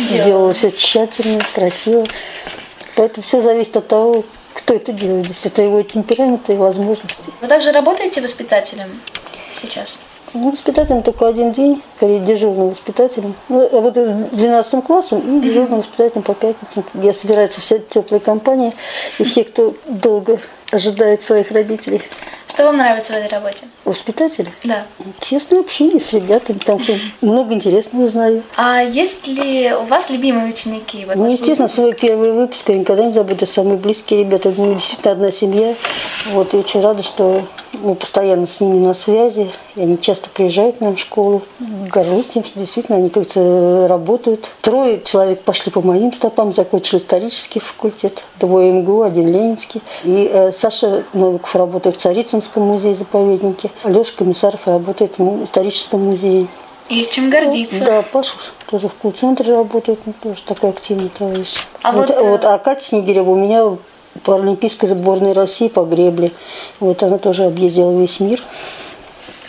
Делала. 0.08 0.24
делала 0.24 0.52
все 0.52 0.70
тщательно, 0.70 1.44
красиво. 1.54 2.06
Поэтому 2.96 3.24
все 3.24 3.42
зависит 3.42 3.76
от 3.76 3.88
того, 3.88 4.24
кто 4.52 4.74
это 4.74 4.92
делает. 4.92 5.26
Если 5.26 5.50
это 5.50 5.62
его 5.62 5.82
темперамент 5.82 6.48
и 6.48 6.54
возможности. 6.54 7.32
Вы 7.40 7.48
также 7.48 7.72
работаете 7.72 8.20
воспитателем 8.20 9.00
сейчас? 9.52 9.98
Ну, 10.32 10.50
воспитателем 10.50 11.02
только 11.02 11.28
один 11.28 11.52
день, 11.52 11.80
скорее 11.96 12.18
дежурным 12.18 12.70
воспитателем. 12.70 13.34
Ну, 13.48 13.68
работаю 13.70 14.28
с 14.32 14.36
12 14.36 14.84
классом 14.84 15.20
и 15.20 15.40
дежурным 15.40 15.78
воспитателем 15.78 16.22
по 16.22 16.34
пятницам, 16.34 16.84
где 16.92 17.12
собираются 17.12 17.60
все 17.60 17.78
теплые 17.78 18.20
компании 18.20 18.74
и 19.18 19.24
все, 19.24 19.44
кто 19.44 19.74
долго 19.86 20.40
ожидает 20.72 21.22
своих 21.22 21.52
родителей. 21.52 22.02
Что 22.54 22.66
вам 22.66 22.76
нравится 22.76 23.12
в 23.12 23.16
этой 23.16 23.28
работе? 23.28 23.64
Воспитатели? 23.84 24.52
Да. 24.62 24.84
Честное 25.18 25.58
общение 25.58 25.98
с 25.98 26.12
ребятами, 26.12 26.58
потому 26.58 26.78
что 26.78 26.94
много 27.20 27.52
интересного 27.52 28.06
знаю. 28.06 28.44
А 28.56 28.80
есть 28.80 29.26
ли 29.26 29.72
у 29.74 29.82
вас 29.86 30.08
любимые 30.08 30.50
ученики? 30.50 31.04
Вот 31.04 31.16
Ну, 31.16 31.26
естественно, 31.26 31.66
выпуск? 31.66 31.74
свой 31.74 31.94
первый 31.94 32.32
выпуск 32.32 32.68
я 32.68 32.78
никогда 32.78 33.06
не 33.06 33.12
забуду. 33.12 33.44
Самые 33.44 33.76
близкие 33.76 34.20
ребята. 34.20 34.54
Мы 34.56 34.74
действительно 34.74 35.12
одна 35.12 35.32
семья. 35.32 35.74
Вот, 36.30 36.54
и 36.54 36.58
очень 36.58 36.80
рада, 36.80 37.02
что 37.02 37.42
мы 37.72 37.96
постоянно 37.96 38.46
с 38.46 38.60
ними 38.60 38.78
на 38.78 38.94
связи. 38.94 39.50
И 39.74 39.82
они 39.82 40.00
часто 40.00 40.30
приезжают 40.30 40.76
к 40.76 40.80
нам 40.80 40.94
в 40.94 41.00
школу. 41.00 41.42
Горжусь 41.90 42.26
тем, 42.26 42.44
что 42.44 42.60
действительно 42.60 42.98
они 42.98 43.08
как-то 43.10 43.86
работают. 43.88 44.48
Трое 44.60 45.02
человек 45.02 45.40
пошли 45.42 45.72
по 45.72 45.82
моим 45.82 46.12
стопам, 46.12 46.52
закончили 46.52 47.00
исторический 47.00 47.58
факультет. 47.58 48.22
Двое 48.38 48.70
МГУ, 48.70 49.02
один 49.02 49.26
Ленинский. 49.26 49.82
И 50.04 50.30
э, 50.32 50.52
Саша 50.52 51.02
Новиков 51.14 51.52
работает 51.56 51.96
в 51.96 52.00
Царицынском 52.44 52.62
музее-заповеднике. 52.64 53.70
Леша 53.84 54.12
Комиссаров 54.16 54.66
работает 54.66 55.18
в 55.18 55.44
историческом 55.44 56.04
музее. 56.04 56.46
Есть 56.90 57.12
чем 57.12 57.30
гордиться. 57.30 57.84
Да, 57.84 58.02
Паша 58.02 58.32
тоже 58.66 58.88
в 58.88 58.94
кул-центре 58.94 59.54
работает, 59.54 60.00
ну, 60.04 60.12
тоже 60.22 60.42
такой 60.42 60.70
активный 60.70 61.08
товарищ. 61.08 61.54
А 61.82 61.92
вот, 61.92 62.10
вот, 62.10 62.18
э, 62.18 62.28
вот, 62.28 62.44
а 62.44 62.58
Катя 62.58 62.84
Снегирева 62.84 63.30
у 63.30 63.36
меня 63.36 63.78
по 64.22 64.34
Олимпийской 64.34 64.86
сборной 64.86 65.32
России 65.32 65.68
по 65.68 65.84
гребле. 65.84 66.32
Вот 66.80 67.02
она 67.02 67.16
тоже 67.16 67.44
объездила 67.44 67.98
весь 67.98 68.20
мир. 68.20 68.42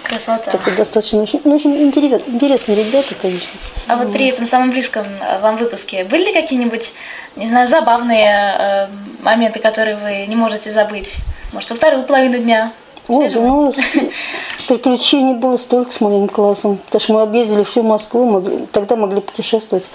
Красота. 0.04 0.52
Такой 0.52 0.74
достаточно 0.76 1.24
очень, 1.24 1.42
ну, 1.44 1.56
очень 1.56 1.74
интерес- 1.92 2.24
интересные 2.28 2.86
ребята, 2.86 3.16
конечно. 3.22 3.60
А 3.88 3.98
вот 3.98 4.14
при 4.14 4.28
этом 4.28 4.46
самом 4.46 4.72
близком 4.72 5.06
э, 5.06 5.40
вам 5.42 5.58
выпуске 5.58 6.06
были 6.06 6.26
ли 6.26 6.34
какие-нибудь, 6.34 6.94
не 7.36 7.48
знаю, 7.48 7.68
забавные 7.68 8.56
э, 8.58 8.88
моменты, 9.22 9.60
которые 9.60 9.98
вы 9.98 10.26
не 10.28 10.36
можете 10.38 10.72
забыть? 10.72 11.18
Может, 11.52 11.72
во 11.72 11.76
вторую 11.76 12.04
половину 12.04 12.38
дня? 12.40 12.72
Ой, 13.08 13.30
да 13.30 13.40
ну, 13.40 13.72
приключений 14.68 15.36
было 15.36 15.58
столько 15.58 15.92
с 15.92 16.02
моим 16.02 16.28
классом. 16.28 16.78
Потому 16.86 17.02
что 17.02 17.14
мы 17.14 17.22
объездили 17.22 17.64
всю 17.64 17.84
Москву, 17.84 18.26
могли- 18.26 18.68
тогда 18.72 18.96
могли 18.96 19.22
путешествовать 19.22 19.86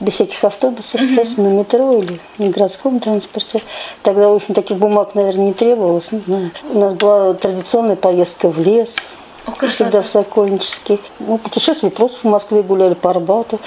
без 0.00 0.14
всяких 0.14 0.42
автобусов, 0.44 1.00
просто 1.14 1.42
на 1.42 1.48
метро 1.48 1.92
или 1.94 2.20
на 2.38 2.48
городском 2.48 3.00
транспорте. 3.00 3.62
Тогда, 4.02 4.28
в 4.28 4.34
общем, 4.34 4.54
таких 4.54 4.76
бумаг, 4.76 5.14
наверное, 5.14 5.46
не 5.46 5.52
требовалось, 5.52 6.12
не 6.12 6.20
знаю. 6.20 6.50
У 6.72 6.78
нас 6.78 6.94
была 6.94 7.34
традиционная 7.34 7.96
поездка 7.96 8.48
в 8.48 8.58
лес, 8.60 8.90
всегда 9.68 10.02
в 10.02 10.06
Сокольнический. 10.06 11.00
Мы 11.18 11.38
путешествовали, 11.38 11.92
просто 11.92 12.18
в 12.20 12.30
Москве 12.30 12.62
гуляли 12.62 12.94
по 12.94 13.10
Арбату. 13.10 13.58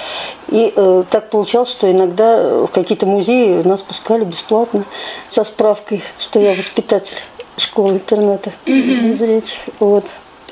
И 0.48 0.72
э, 0.74 1.04
так 1.10 1.28
получалось, 1.28 1.70
что 1.70 1.90
иногда 1.90 2.64
в 2.64 2.68
какие-то 2.68 3.04
музеи 3.04 3.62
нас 3.62 3.82
пускали 3.82 4.24
бесплатно 4.24 4.84
со 5.28 5.44
справкой, 5.44 6.02
что 6.18 6.40
я 6.40 6.54
воспитатель 6.54 7.18
школы-интерната 7.56 8.52
незрячих. 8.66 9.58
Вот. 9.80 10.04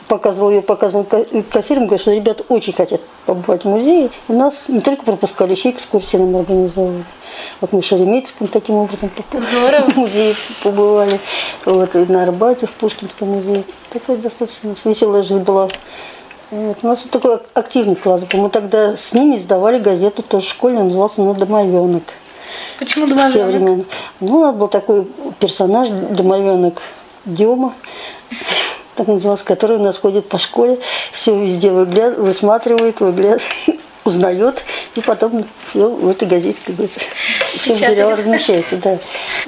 Показывал 0.08 0.50
ее, 0.50 0.60
показывал 0.62 1.04
ка- 1.04 1.24
кассирам, 1.50 1.86
говорю, 1.86 2.00
что 2.00 2.12
ребята 2.12 2.44
очень 2.50 2.74
хотят 2.74 3.00
побывать 3.24 3.62
в 3.64 3.68
музее. 3.68 4.10
И 4.28 4.32
нас 4.32 4.68
не 4.68 4.80
только 4.80 5.02
пропускали, 5.04 5.52
еще 5.52 5.70
экскурсии 5.70 6.18
нам 6.18 6.36
организовывали. 6.36 7.04
Вот 7.60 7.72
мы 7.72 7.80
в 7.80 7.84
Шереметьевском 7.84 8.48
таким 8.48 8.74
образом 8.76 9.08
поп- 9.08 9.40
в 9.40 9.96
музее 9.96 10.36
побывали. 10.62 11.18
Вот, 11.64 11.94
и 11.96 11.98
на 12.00 12.22
Арбате, 12.22 12.66
в 12.66 12.72
Пушкинском 12.72 13.28
музее. 13.28 13.64
Такая 13.90 14.18
достаточно 14.18 14.74
веселая 14.84 15.22
жизнь 15.22 15.40
была. 15.42 15.68
Вот. 16.50 16.76
У 16.82 16.86
нас 16.86 17.00
такой 17.10 17.36
ак- 17.36 17.46
активный 17.54 17.96
класс 17.96 18.22
был. 18.24 18.40
Мы 18.40 18.50
тогда 18.50 18.96
с 18.96 19.14
ними 19.14 19.36
издавали 19.36 19.78
газету, 19.78 20.22
тоже 20.22 20.46
школьная, 20.46 20.84
назывался 20.84 21.22
она 22.96 23.06
«Домовенок». 23.06 23.06
Почему 23.06 23.06
В 23.06 23.32
те 23.32 23.44
времена. 23.44 23.84
Ну, 24.20 24.40
нас 24.40 24.54
был 24.54 24.68
такой 24.68 25.06
персонаж, 25.38 25.88
домовенок 25.88 26.82
Дема, 27.24 27.74
так 28.96 29.06
назывался, 29.06 29.44
который 29.44 29.78
у 29.78 29.82
нас 29.82 29.96
ходит 29.96 30.28
по 30.28 30.38
школе, 30.38 30.78
все 31.12 31.38
везде 31.38 31.70
выгляд, 31.70 32.18
высматривает, 32.18 33.00
выгляд, 33.00 33.40
узнает, 34.04 34.62
и 34.94 35.00
потом 35.00 35.44
все 35.70 35.88
в 35.88 36.08
этой 36.08 36.28
газете, 36.28 36.60
как 36.64 36.76
говорится, 36.76 37.00
все 37.58 37.72
материалы 37.72 38.16
размещается, 38.16 38.76
да. 38.76 38.98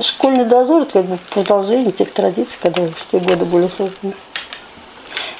Школьный 0.00 0.46
дозор, 0.46 0.82
это 0.82 0.92
как 0.94 1.04
бы 1.04 1.18
продолжение 1.30 1.92
тех 1.92 2.10
традиций, 2.10 2.58
которые 2.60 2.92
в 2.92 3.06
те 3.06 3.18
годы 3.18 3.44
были 3.44 3.68
созданы. 3.68 4.14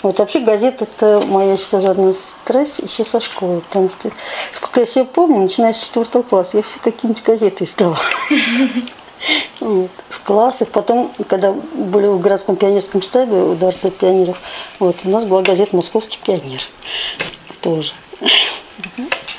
Вот 0.06 0.20
вообще 0.20 0.38
газета 0.38 0.84
это 0.84 1.20
моя, 1.26 1.52
я 1.52 1.56
считаю, 1.56 1.90
одна 1.90 2.14
страсть 2.14 2.78
еще 2.78 3.04
со 3.04 3.20
школы, 3.20 3.60
потому 3.62 3.90
что, 3.90 4.12
сколько 4.52 4.78
я 4.78 4.86
себя 4.86 5.04
помню, 5.04 5.40
начиная 5.40 5.72
с 5.72 5.82
четвертого 5.82 6.22
класса, 6.22 6.58
я 6.58 6.62
все 6.62 6.78
какие-нибудь 6.78 7.24
газеты 7.24 7.64
издавала. 7.64 7.98
Вот, 9.58 9.90
в 10.10 10.20
классах. 10.22 10.68
Потом, 10.68 11.12
когда 11.26 11.50
были 11.50 12.06
в 12.06 12.20
городском 12.20 12.54
пионерском 12.54 13.00
штабе 13.02 13.34
у 13.34 13.54
Дворца 13.54 13.90
пионеров, 13.90 14.36
вот, 14.78 14.94
у 15.04 15.08
нас 15.08 15.24
была 15.24 15.42
газета 15.42 15.74
«Московский 15.74 16.18
пионер». 16.22 16.60
Тоже. 17.62 17.92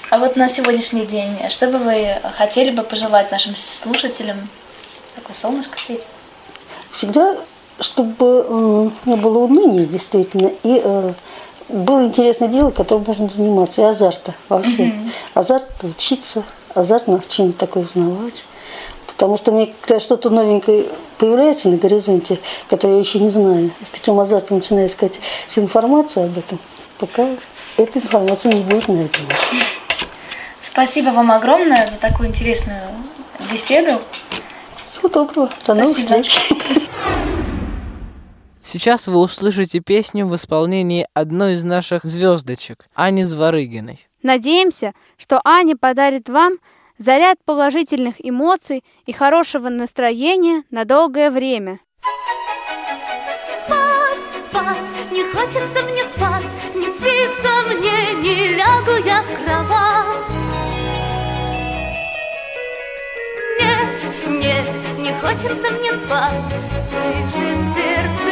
А 0.10 0.18
вот 0.18 0.36
на 0.36 0.50
сегодняшний 0.50 1.06
день, 1.06 1.38
что 1.52 1.68
бы 1.68 1.78
вы 1.78 2.18
хотели 2.34 2.72
бы 2.72 2.84
пожелать 2.84 3.32
нашим 3.32 3.56
слушателям? 3.56 4.50
Такое 5.16 5.36
солнышко 5.36 5.78
светит. 5.80 6.08
Всегда, 6.92 7.38
чтобы 7.80 8.92
не 9.06 9.16
было 9.16 9.40
уныния, 9.40 9.86
действительно, 9.86 10.52
и 10.64 10.82
э, 10.84 11.14
было 11.70 12.06
интересное 12.06 12.48
дело, 12.48 12.72
которым 12.72 13.04
можно 13.06 13.30
заниматься, 13.30 13.82
и 13.82 13.86
азарта 13.86 14.34
во 14.50 14.62
всем. 14.62 14.88
Мгм. 14.88 15.12
Азарт 15.34 15.66
учиться, 15.84 16.44
азарт 16.74 17.08
на 17.08 17.22
чем-то 17.28 17.60
такое 17.60 17.84
узнавать. 17.84 18.46
Потому 19.06 19.38
что 19.38 19.52
мне 19.52 19.74
когда 19.82 20.00
что-то 20.00 20.30
новенькое 20.30 20.86
появляется 21.18 21.70
на 21.70 21.78
горизонте, 21.78 22.40
которое 22.70 22.96
я 22.96 23.00
еще 23.00 23.20
не 23.20 23.30
знаю, 23.30 23.72
с 23.86 23.90
таким 23.90 24.20
азартом 24.20 24.58
начинаю 24.58 24.88
искать 24.88 25.14
всю 25.48 25.62
информацию 25.62 26.26
об 26.26 26.38
этом, 26.38 26.60
пока 27.00 27.28
эта 27.78 28.00
информация 28.00 28.54
не 28.54 28.62
будет 28.62 28.88
найдена. 28.88 29.34
Спасибо 30.62 31.10
вам 31.10 31.32
огромное 31.32 31.90
за 31.90 31.96
такую 31.96 32.30
интересную 32.30 32.82
беседу. 33.52 34.00
Всего 34.88 35.10
доброго. 35.10 35.50
До 35.66 35.74
новых 35.74 35.98
Спасибо. 35.98 36.22
встреч. 36.22 36.88
Сейчас 38.70 39.08
вы 39.08 39.20
услышите 39.20 39.80
песню 39.80 40.28
в 40.28 40.36
исполнении 40.36 41.08
одной 41.14 41.54
из 41.54 41.64
наших 41.64 42.04
звездочек, 42.04 42.90
Ани 42.94 43.24
Зворыгиной. 43.24 44.06
Надеемся, 44.24 44.92
что 45.18 45.40
Аня 45.46 45.78
подарит 45.78 46.28
вам 46.28 46.58
заряд 46.98 47.38
положительных 47.46 48.16
эмоций 48.20 48.84
и 49.06 49.14
хорошего 49.14 49.70
настроения 49.70 50.64
на 50.70 50.84
долгое 50.84 51.32
время. 51.32 51.80
Спать, 53.64 54.46
спать, 54.48 55.12
не 55.14 55.24
хочется 55.32 55.84
мне 55.86 56.04
спать, 56.04 56.76
не 56.76 56.88
спится 56.88 57.64
мне, 57.68 58.22
не 58.22 58.56
лягу 58.56 59.02
я 59.06 59.24
в 59.24 59.46
кровать. 59.46 60.28
Нет, 63.62 64.08
нет, 64.28 65.00
не 65.00 65.14
хочется 65.22 65.72
мне 65.72 65.94
спать, 66.00 66.54
слышит 66.92 67.60
сердце 67.74 68.27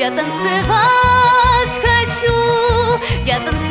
Я 0.00 0.10
танцевать 0.12 1.76
хочу, 1.82 2.32
я 3.26 3.38
танцевать 3.40 3.69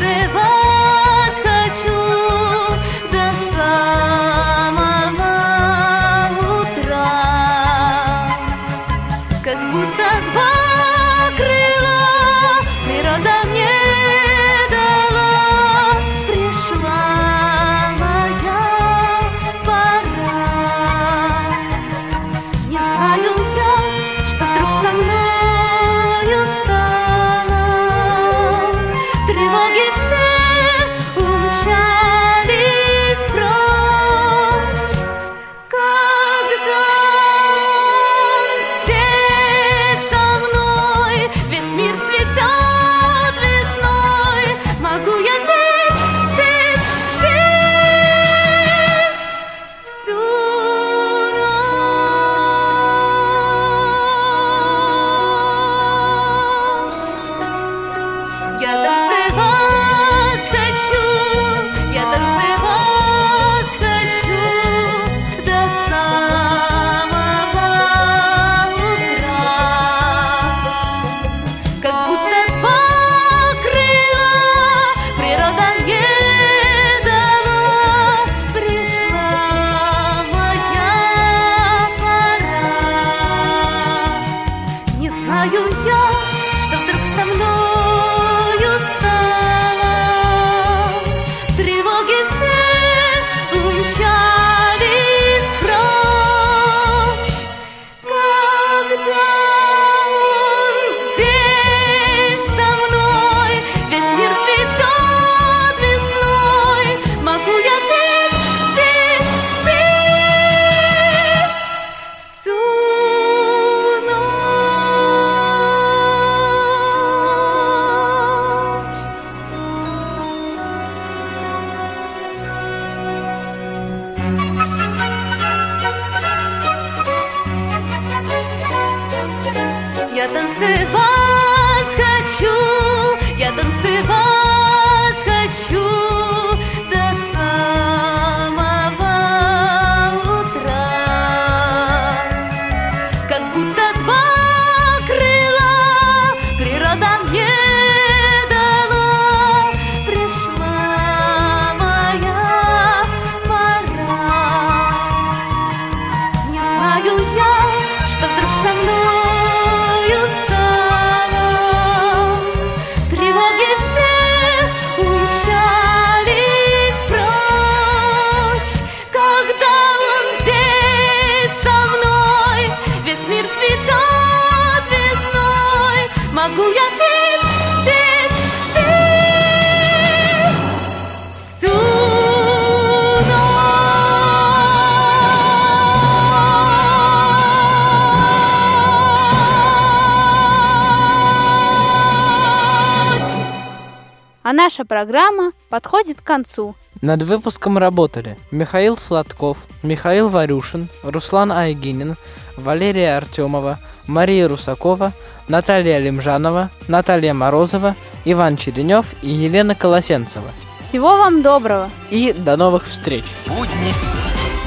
А 194.49 194.53
наша 194.53 194.83
программа 194.83 195.51
подходит 195.69 196.21
к 196.21 196.23
концу. 196.23 196.73
Над 197.03 197.21
выпуском 197.21 197.77
работали 197.77 198.35
Михаил 198.49 198.97
Сладков, 198.97 199.59
Михаил 199.83 200.27
Варюшин, 200.27 200.87
Руслан 201.03 201.51
Айгинин, 201.51 202.15
Валерия 202.57 203.15
Артемова, 203.17 203.77
Мария 204.07 204.47
Русакова, 204.47 205.13
Наталья 205.47 205.99
Лимжанова, 205.99 206.71
Наталья 206.87 207.35
Морозова, 207.35 207.95
Иван 208.25 208.57
Черенев 208.57 209.05
и 209.21 209.29
Елена 209.29 209.75
Колосенцева. 209.75 210.49
Всего 210.79 211.09
вам 211.09 211.43
доброго! 211.43 211.91
И 212.09 212.33
до 212.33 212.57
новых 212.57 212.87
встреч! 212.87 213.25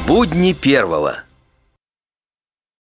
Будни 0.07 0.53
первого. 0.53 1.25